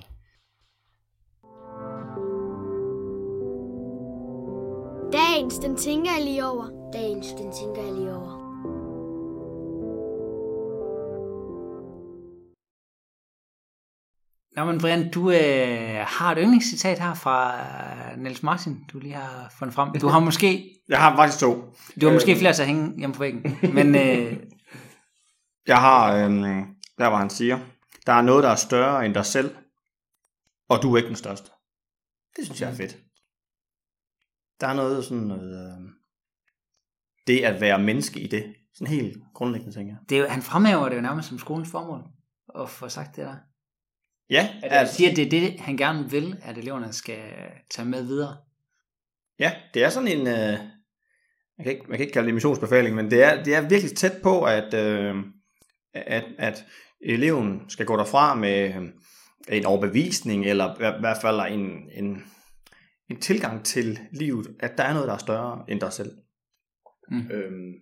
Dagens, 5.11 5.55
den 5.59 5.75
tænker 5.77 6.11
jeg 6.17 6.25
lige 6.25 6.45
over. 6.45 6.89
Dagens, 6.93 7.27
den 7.27 7.51
tænker 7.51 7.81
jeg 7.83 7.93
lige 7.93 8.15
over. 8.15 8.43
Nå, 14.55 14.65
men 14.65 14.81
Brian, 14.81 15.11
du 15.11 15.31
øh, 15.31 15.37
har 16.07 16.31
et 16.31 16.37
yndlingscitat 16.41 16.99
her 16.99 17.13
fra 17.13 17.55
øh, 17.55 18.17
Niels 18.23 18.43
Martin, 18.43 18.77
du 18.93 18.99
lige 18.99 19.13
har 19.13 19.53
fundet 19.59 19.75
frem. 19.75 19.91
Du 20.01 20.07
har 20.07 20.19
måske, 20.19 20.69
Jeg 20.89 20.99
har 20.99 21.15
faktisk 21.15 21.39
to. 21.39 21.53
du 22.01 22.05
har 22.05 22.13
måske 22.13 22.35
flere 22.35 22.53
til 22.53 22.61
at 22.61 22.67
hænge 22.67 22.93
hjemme 22.97 23.13
på 23.13 23.19
væggen, 23.19 23.57
men 23.73 23.95
øh, 23.95 24.37
Jeg 25.67 25.77
har, 25.77 26.15
øhm, 26.15 26.65
der 26.97 27.09
hvor 27.09 27.17
han 27.17 27.29
siger, 27.29 27.59
der 28.05 28.13
er 28.13 28.21
noget, 28.21 28.43
der 28.43 28.49
er 28.49 28.55
større 28.55 29.05
end 29.05 29.13
dig 29.13 29.25
selv, 29.25 29.55
og 30.69 30.81
du 30.81 30.93
er 30.93 30.97
ikke 30.97 31.07
den 31.07 31.15
største. 31.15 31.51
Det 32.35 32.45
synes 32.45 32.61
jeg 32.61 32.69
er 32.71 32.75
fedt. 32.75 32.97
Der 34.59 34.67
er 34.67 34.73
noget 34.73 35.05
sådan 35.05 35.23
noget, 35.23 35.67
øh, 35.67 35.89
det 37.27 37.43
at 37.43 37.61
være 37.61 37.79
menneske 37.79 38.19
i 38.19 38.27
det. 38.27 38.55
Sådan 38.73 38.87
helt 38.87 39.17
grundlæggende, 39.33 39.75
tænker 39.75 39.93
jeg. 39.93 39.99
det 40.09 40.17
er 40.17 40.21
jo, 40.21 40.27
han 40.27 40.41
fremhæver 40.41 40.89
det 40.89 40.95
jo 40.95 41.01
nærmest 41.01 41.29
som 41.29 41.39
skolens 41.39 41.71
formål, 41.71 42.03
at 42.59 42.69
få 42.69 42.89
sagt 42.89 43.15
det 43.15 43.25
der. 43.25 43.35
Ja, 44.29 44.55
At 44.63 44.77
han 44.77 44.87
siger, 44.87 45.09
at 45.09 45.15
det 45.15 45.25
er 45.25 45.29
det, 45.29 45.59
han 45.59 45.77
gerne 45.77 46.09
vil, 46.09 46.37
at 46.41 46.57
eleverne 46.57 46.93
skal 46.93 47.23
tage 47.71 47.87
med 47.87 48.03
videre. 48.03 48.37
ja, 49.39 49.55
det 49.73 49.83
er 49.83 49.89
sådan 49.89 50.07
en, 50.07 50.27
øh, 50.27 50.59
man, 51.57 51.63
kan 51.63 51.71
ikke, 51.71 51.85
man 51.87 51.97
kan 51.97 51.99
ikke 51.99 52.13
kalde 52.13 52.25
det 52.25 52.33
missionsbefaling, 52.33 52.95
men 52.95 53.11
det 53.11 53.23
er, 53.23 53.43
det 53.43 53.55
er 53.55 53.69
virkelig 53.69 53.97
tæt 53.97 54.21
på, 54.23 54.43
at, 54.43 54.73
øh, 54.73 55.15
at, 55.93 56.25
at 56.37 56.65
eleven 57.05 57.61
skal 57.69 57.85
gå 57.85 57.97
derfra 57.97 58.35
med 58.35 58.75
øh, 58.75 58.89
en 59.47 59.65
overbevisning, 59.65 60.45
eller 60.45 60.95
i 60.97 60.99
hvert 60.99 61.17
fald 61.21 61.39
en, 61.39 61.89
en, 61.91 62.23
en 63.09 63.21
tilgang 63.21 63.65
til 63.65 63.99
livet, 64.11 64.47
at 64.59 64.77
der 64.77 64.83
er 64.83 64.93
noget, 64.93 65.07
der 65.07 65.13
er 65.13 65.17
større 65.17 65.65
end 65.67 65.81
dig 65.81 65.93
selv. 65.93 66.11
Mm. 67.11 67.31
Øhm, 67.31 67.73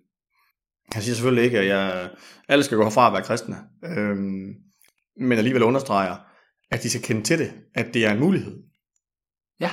han 0.92 1.02
siger 1.02 1.16
selvfølgelig 1.16 1.44
ikke, 1.44 1.60
at 1.60 1.68
jeg, 1.68 2.12
alle 2.48 2.64
skal 2.64 2.78
gå 2.78 2.84
herfra 2.84 3.08
og 3.08 3.14
være 3.14 3.24
kristne, 3.24 3.58
øhm, 3.84 4.54
men 5.18 5.38
alligevel 5.38 5.64
understreger, 5.64 6.18
at 6.72 6.84
de 6.84 6.90
skal 6.90 7.04
kende 7.04 7.24
til 7.24 7.40
det, 7.40 7.54
at 7.76 7.94
det 7.94 8.06
er 8.06 8.12
en 8.12 8.20
mulighed. 8.20 8.64
Ja. 9.60 9.72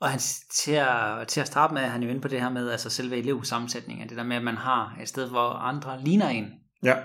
Og 0.00 0.10
han, 0.10 0.20
til, 0.54 0.72
at, 0.72 1.28
til 1.28 1.40
at 1.40 1.46
starte 1.46 1.74
med, 1.74 1.82
er 1.82 1.88
han 1.88 2.02
jo 2.02 2.08
inde 2.08 2.20
på 2.20 2.28
det 2.28 2.40
her 2.40 2.50
med 2.50 2.70
altså 2.70 2.90
selve 2.90 3.16
elevsammensætningen, 3.16 4.08
det 4.08 4.16
der 4.16 4.24
med, 4.24 4.36
at 4.36 4.44
man 4.44 4.56
har 4.56 4.98
et 5.02 5.08
sted, 5.08 5.28
hvor 5.28 5.50
andre 5.50 6.02
ligner 6.02 6.28
en. 6.28 6.50
Ja, 6.82 6.96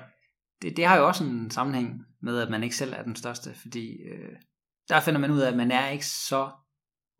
Det, 0.61 0.77
det 0.77 0.85
har 0.85 0.97
jo 0.97 1.07
også 1.07 1.23
en 1.23 1.51
sammenhæng 1.51 2.05
med, 2.19 2.39
at 2.39 2.49
man 2.49 2.63
ikke 2.63 2.75
selv 2.75 2.93
er 2.93 3.03
den 3.03 3.15
største, 3.15 3.53
fordi 3.53 4.01
øh, 4.01 4.35
der 4.89 4.99
finder 4.99 5.19
man 5.19 5.31
ud 5.31 5.39
af, 5.39 5.51
at 5.51 5.57
man 5.57 5.71
er 5.71 5.89
ikke 5.89 6.05
så 6.05 6.49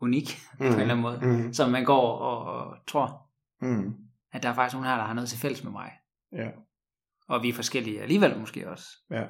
unik 0.02 0.40
mm. 0.54 0.58
på 0.58 0.64
en 0.64 0.72
eller 0.72 0.84
anden 0.84 1.02
måde, 1.02 1.20
mm, 1.22 1.54
som 1.54 1.72
man 1.72 1.86
går 1.86 2.18
og, 2.18 2.54
og 2.54 2.78
tror, 2.88 3.30
mm, 3.62 3.96
at 4.32 4.44
der 4.44 4.50
er 4.50 4.54
faktisk 4.54 4.76
nogen 4.76 4.90
her, 4.90 4.98
der 4.98 5.04
har 5.04 5.14
noget 5.14 5.30
til 5.30 5.40
fælles 5.40 5.64
med 5.64 5.72
mig. 5.72 5.92
ja, 6.32 6.50
Og 7.28 7.44
vi 7.44 7.50
er 7.50 7.54
forskellige 7.54 8.02
alligevel 8.02 8.40
måske 8.40 8.70
også. 8.70 8.88
ja. 9.12 9.24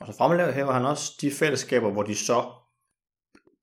Og 0.00 0.06
så 0.06 0.16
fremhæver 0.18 0.72
han 0.72 0.84
også 0.84 1.12
de 1.20 1.30
fællesskaber, 1.30 1.90
hvor 1.90 2.02
de 2.02 2.14
så 2.14 2.52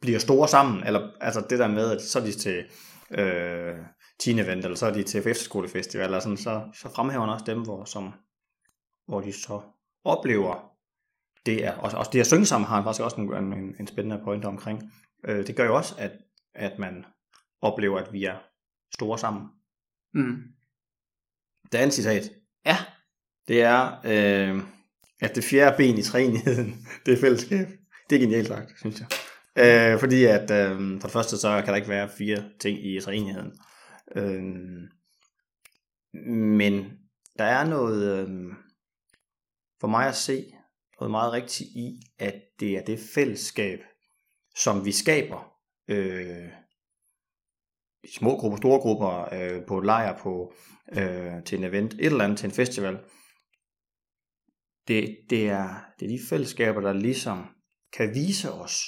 bliver 0.01 0.19
store 0.19 0.47
sammen, 0.47 0.87
eller 0.87 1.11
altså 1.21 1.45
det 1.49 1.59
der 1.59 1.67
med, 1.67 1.91
at 1.91 2.01
så 2.01 2.19
er 2.19 2.23
de 2.23 2.31
til 2.31 2.65
øh, 3.11 3.75
teen 4.23 4.39
event, 4.39 4.65
eller 4.65 4.77
så 4.77 4.85
er 4.85 4.93
de 4.93 5.03
til 5.03 5.17
efterskolefestival, 5.17 6.05
eller 6.05 6.19
sådan, 6.19 6.37
så, 6.37 6.61
så 6.73 6.89
fremhæver 6.89 7.25
han 7.25 7.33
også 7.33 7.45
dem, 7.45 7.61
hvor, 7.61 7.85
som, 7.85 8.13
hvor 9.07 9.21
de 9.21 9.33
så 9.33 9.61
oplever 10.03 10.73
det 11.45 11.65
er, 11.65 11.71
også, 11.71 11.97
også 11.97 12.11
det 12.13 12.19
at 12.19 12.27
synge 12.27 12.45
sammen 12.45 12.67
har 12.67 12.75
han 12.75 12.83
faktisk 12.83 13.03
også 13.03 13.15
en, 13.15 13.33
en, 13.33 13.75
en 13.79 13.87
spændende 13.87 14.21
pointe 14.23 14.45
omkring. 14.45 14.93
Øh, 15.25 15.47
det 15.47 15.55
gør 15.55 15.65
jo 15.65 15.75
også, 15.75 15.95
at, 15.97 16.11
at 16.55 16.79
man 16.79 17.05
oplever, 17.61 17.99
at 17.99 18.13
vi 18.13 18.25
er 18.25 18.35
store 18.95 19.19
sammen. 19.19 19.43
Mm. 20.13 20.37
Det 21.71 21.77
andet 21.77 21.93
citat, 21.93 22.31
Ja, 22.65 22.77
det 23.47 23.61
er, 23.61 23.91
øh, 24.05 24.63
at 25.21 25.35
det 25.35 25.43
fjerde 25.43 25.77
ben 25.77 25.97
i 25.97 26.01
træenigheden, 26.01 26.87
det 27.05 27.13
er 27.13 27.21
fællesskab. 27.21 27.67
Det 28.09 28.15
er 28.15 28.19
genialt 28.19 28.47
sagt, 28.47 28.79
synes 28.79 28.99
jeg. 28.99 29.07
Øh, 29.93 29.99
fordi 29.99 30.25
at 30.25 30.51
øh, 30.51 31.01
for 31.01 31.07
det 31.07 31.11
første, 31.11 31.37
så 31.37 31.61
kan 31.65 31.67
der 31.67 31.75
ikke 31.75 31.89
være 31.89 32.09
fire 32.17 32.43
ting 32.59 32.85
i 32.85 32.99
træenigheden. 33.01 33.51
Øh, 34.15 34.43
men 36.31 36.99
der 37.37 37.43
er 37.43 37.65
noget, 37.69 38.19
øhm, 38.19 38.53
for 39.79 39.87
mig 39.87 40.07
at 40.07 40.15
se, 40.15 40.53
noget 40.99 41.11
meget 41.11 41.33
rigtigt 41.33 41.69
i, 41.69 41.99
at 42.19 42.41
det 42.59 42.77
er 42.77 42.83
det 42.83 42.99
fællesskab, 43.15 43.79
som 44.55 44.85
vi 44.85 44.91
skaber 44.91 45.53
øh, 45.87 46.49
i 48.03 48.07
små 48.11 48.37
grupper, 48.37 48.57
store 48.57 48.79
grupper, 48.79 49.33
øh, 49.33 49.65
på 49.67 49.77
et 49.77 49.85
lejr, 49.85 50.17
på, 50.17 50.53
øh, 50.91 51.43
til 51.43 51.57
en 51.57 51.63
event, 51.63 51.93
et 51.93 52.05
eller 52.05 52.23
andet, 52.23 52.37
til 52.37 52.47
en 52.47 52.55
festival. 52.55 52.99
Det, 54.87 55.17
det, 55.29 55.49
er, 55.49 55.85
det 55.99 56.05
er 56.05 56.09
de 56.09 56.19
fællesskaber, 56.29 56.81
der 56.81 56.93
ligesom 56.93 57.45
kan 57.93 58.13
vise 58.15 58.51
os 58.51 58.83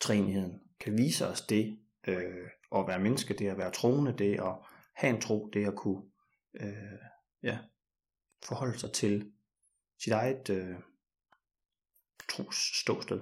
træenigheden, 0.00 0.60
kan 0.80 0.98
vise 0.98 1.26
os 1.26 1.40
det 1.40 1.78
øh, 2.08 2.48
at 2.76 2.86
være 2.86 3.00
menneske, 3.00 3.34
det 3.34 3.48
at 3.48 3.58
være 3.58 3.70
troende, 3.70 4.18
det 4.18 4.40
at 4.40 4.54
have 4.94 5.14
en 5.14 5.20
tro, 5.20 5.50
det 5.52 5.66
at 5.66 5.76
kunne 5.76 6.02
øh, 6.60 6.98
ja, 7.42 7.58
forholde 8.44 8.78
sig 8.78 8.92
til 8.92 9.32
sit 9.98 10.12
eget 10.12 10.50
øh, 10.50 10.76
trosståsted. 12.28 13.20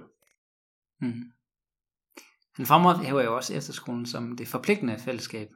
Mm-hmm. 1.01 1.19
Mm. 1.19 1.31
Han 2.55 2.65
fremhæver 2.65 3.23
jo 3.23 3.35
også 3.35 3.53
efterskolen 3.53 4.05
som 4.05 4.37
det 4.37 4.47
forpligtende 4.47 4.99
fællesskab, 4.99 5.49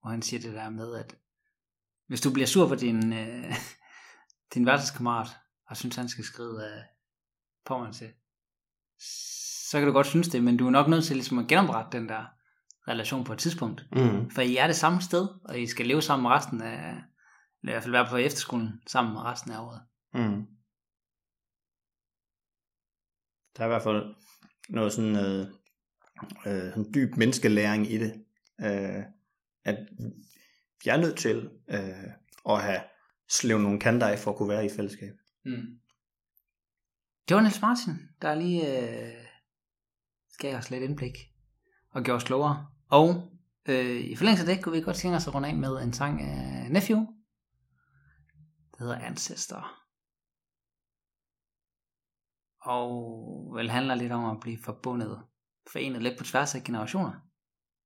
hvor 0.00 0.10
han 0.10 0.22
siger 0.22 0.40
det 0.40 0.54
der 0.54 0.70
med, 0.70 0.96
at 0.96 1.16
hvis 2.06 2.20
du 2.20 2.32
bliver 2.32 2.46
sur 2.46 2.68
på 2.68 2.74
din, 2.74 3.12
øh, 3.12 3.54
din 4.54 4.66
værtskammerat, 4.66 5.28
og 5.66 5.76
synes, 5.76 5.96
han 5.96 6.08
skal 6.08 6.24
skrive 6.24 6.64
øh, 6.64 6.82
på 7.64 7.86
til, 7.92 8.12
så 9.70 9.78
kan 9.78 9.86
du 9.86 9.92
godt 9.92 10.06
synes 10.06 10.28
det, 10.28 10.44
men 10.44 10.56
du 10.56 10.66
er 10.66 10.70
nok 10.70 10.88
nødt 10.88 11.04
til 11.04 11.16
ligesom 11.16 11.38
at 11.38 11.48
genoprette 11.48 11.98
den 11.98 12.08
der 12.08 12.24
relation 12.88 13.24
på 13.24 13.32
et 13.32 13.38
tidspunkt. 13.38 13.86
Mm. 13.92 14.30
For 14.30 14.42
I 14.42 14.56
er 14.56 14.66
det 14.66 14.76
samme 14.76 15.00
sted, 15.00 15.28
og 15.44 15.60
I 15.60 15.66
skal 15.66 15.86
leve 15.86 16.02
sammen 16.02 16.28
resten 16.28 16.62
af, 16.62 16.78
eller 17.62 17.72
i 17.72 17.72
hvert 17.72 17.82
fald 17.82 17.92
være 17.92 18.08
på 18.10 18.16
efterskolen 18.16 18.82
sammen 18.86 19.18
resten 19.18 19.52
af 19.52 19.60
året. 19.60 19.82
Mm. 20.14 20.46
Der 23.56 23.62
er 23.62 23.64
i 23.64 23.68
hvert 23.68 23.82
fald 23.82 24.14
noget 24.68 24.92
sådan, 24.92 25.16
øh, 25.16 25.46
øh, 26.46 26.70
sådan 26.70 26.92
dyb 26.94 27.16
menneskelæring 27.16 27.92
i 27.92 27.98
det. 27.98 28.24
Øh, 28.60 29.02
at 29.64 29.78
vi 30.84 30.90
er 30.90 30.96
nødt 30.96 31.18
til 31.18 31.50
øh, 31.68 32.10
at 32.48 32.62
have 32.62 32.80
slevet 33.28 33.62
nogle 33.62 33.80
kanter 33.80 34.06
af 34.06 34.18
for 34.18 34.30
at 34.30 34.36
kunne 34.36 34.48
være 34.48 34.66
i 34.66 34.70
fællesskab. 34.76 35.14
Mm. 35.44 35.80
Det 37.28 37.34
var 37.34 37.40
Niels 37.40 37.60
Martin, 37.60 37.94
der 38.22 38.34
lige 38.34 38.62
øh, 38.78 39.26
gav 40.38 40.56
os 40.56 40.70
lidt 40.70 40.82
indblik 40.82 41.14
og 41.90 42.02
gjorde 42.02 42.16
os 42.16 42.24
klogere. 42.24 42.66
Og 42.90 43.30
øh, 43.68 43.96
i 44.00 44.16
forlængelse 44.16 44.50
af 44.50 44.54
det, 44.56 44.64
kunne 44.64 44.76
vi 44.76 44.80
godt 44.84 44.96
tænke 44.96 45.16
os 45.16 45.26
at 45.26 45.34
runde 45.34 45.48
af 45.48 45.54
med 45.54 45.82
en 45.82 45.92
sang 45.92 46.22
af 46.22 46.70
Nephew. 46.70 46.98
Det 48.72 48.78
hedder 48.80 48.98
Ancestor. 48.98 49.66
Og 52.62 52.88
vel 53.54 53.70
handler 53.70 53.94
lidt 53.94 54.12
om 54.12 54.24
at 54.30 54.40
blive 54.40 54.58
forbundet, 54.64 55.20
forenet 55.72 56.02
lidt 56.02 56.18
på 56.18 56.24
tværs 56.24 56.54
af 56.54 56.62
generationer. 56.64 57.12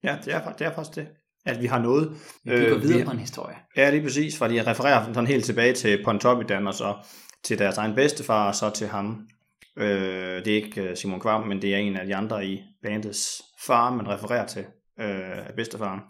Ja, 0.02 0.18
det 0.24 0.34
er, 0.34 0.52
det 0.52 0.66
er 0.66 0.74
faktisk 0.74 0.96
det. 0.96 1.08
At 1.44 1.60
vi 1.60 1.66
har 1.66 1.78
noget. 1.78 2.10
Vi 2.44 2.50
går 2.50 2.76
øh, 2.76 2.82
videre 2.82 2.98
vi- 2.98 3.04
på 3.04 3.10
en 3.10 3.18
historie. 3.18 3.56
Ja, 3.76 3.90
lige 3.90 4.02
præcis, 4.02 4.38
fordi 4.38 4.54
jeg 4.54 4.66
refererer 4.66 5.04
sådan 5.04 5.26
helt 5.26 5.44
tilbage 5.44 5.74
til 5.74 6.04
Pontoppidan, 6.04 6.66
og 6.66 6.74
så 6.74 7.06
til 7.44 7.58
deres 7.58 7.78
egen 7.78 7.94
bedstefar, 7.94 8.48
og 8.48 8.54
så 8.54 8.70
til 8.70 8.88
ham. 8.88 9.28
Øh, 9.76 10.44
det 10.44 10.48
er 10.48 10.54
ikke 10.64 10.82
øh, 10.82 10.96
Simon 10.96 11.20
Kvam, 11.20 11.48
men 11.48 11.62
det 11.62 11.74
er 11.74 11.78
en 11.78 11.96
af 11.96 12.06
de 12.06 12.16
andre 12.16 12.46
i 12.46 12.62
bandets 12.82 13.42
far, 13.66 13.94
man 13.94 14.08
refererer 14.08 14.46
til 14.46 14.66
øh, 15.00 15.46
af 15.46 15.54
bedstefaren. 15.56 16.00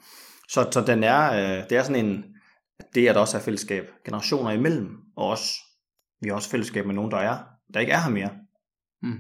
Så, 0.48 0.68
så 0.72 0.80
den 0.80 1.04
er, 1.04 1.32
øh, 1.32 1.68
det 1.68 1.78
er 1.78 1.82
sådan 1.82 2.06
en, 2.06 2.24
det 2.94 3.08
er 3.08 3.12
der 3.12 3.20
også 3.20 3.36
er 3.36 3.42
fællesskab 3.42 3.90
generationer 4.04 4.50
imellem, 4.50 4.96
og 5.16 5.26
også, 5.26 5.52
vi 6.20 6.28
har 6.28 6.36
også 6.36 6.50
fællesskab 6.50 6.86
med 6.86 6.94
nogen, 6.94 7.10
der 7.10 7.18
er, 7.18 7.38
der 7.74 7.80
ikke 7.80 7.92
er 7.92 8.00
her 8.00 8.10
mere. 8.10 8.30
Mm. 9.02 9.18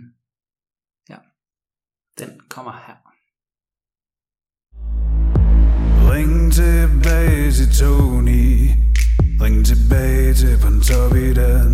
Ja. 1.10 1.16
Den 2.18 2.40
kommer 2.48 2.72
her. 2.86 2.96
Ring 6.12 6.52
tilbage 6.52 7.50
til 7.52 7.68
Tony 7.80 8.70
Ring 9.42 9.66
tilbage 9.66 10.34
til 10.34 10.58
Pontoppidan 10.62 11.70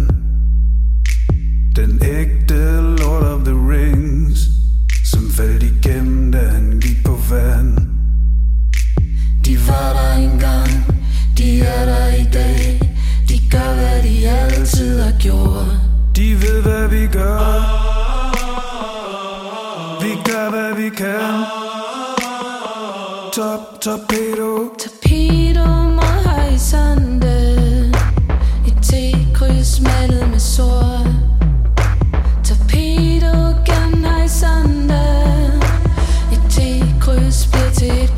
Den 1.76 1.92
ægte 2.04 2.80
Lord 2.80 3.22
of 3.22 3.40
the 3.44 3.54
Rings 3.72 4.40
Som 5.04 5.30
faldt 5.30 5.62
igennem, 5.62 6.32
da 6.32 6.38
han 6.38 6.80
gik 6.80 7.04
på 7.04 7.14
vand 7.30 7.85
var 9.68 9.92
der 9.92 10.12
engang 10.12 10.86
De 11.38 11.60
er 11.60 11.84
der 11.84 12.06
i 12.06 12.24
dag. 12.32 12.80
De 13.28 13.38
gør 13.50 13.74
hvad 13.74 14.02
de 14.02 14.28
altid 14.28 15.00
har 15.02 15.12
gjort. 15.18 15.66
De 16.16 16.42
ved 16.42 16.62
hvad 16.62 16.88
vi 16.88 17.06
gør. 17.06 17.38
Vi 20.02 20.10
gør 20.30 20.50
hvad 20.50 20.74
vi 20.74 20.88
kan. 20.88 21.44
Top, 23.32 23.80
torpedo. 23.80 24.50
Torpedo 24.82 25.66
mod 25.98 26.26
horisonten. 26.26 27.94
Et 28.66 28.76
T-kryds 28.82 29.80
malet 29.82 30.28
med 30.30 30.38
sort. 30.38 31.06
Torpedo 32.44 33.34
gennem 33.66 34.04
horisonten. 34.04 34.90
Et 36.32 36.40
T-kryds 36.50 37.48
bliver 37.52 37.70
til 37.70 38.04
et 38.04 38.15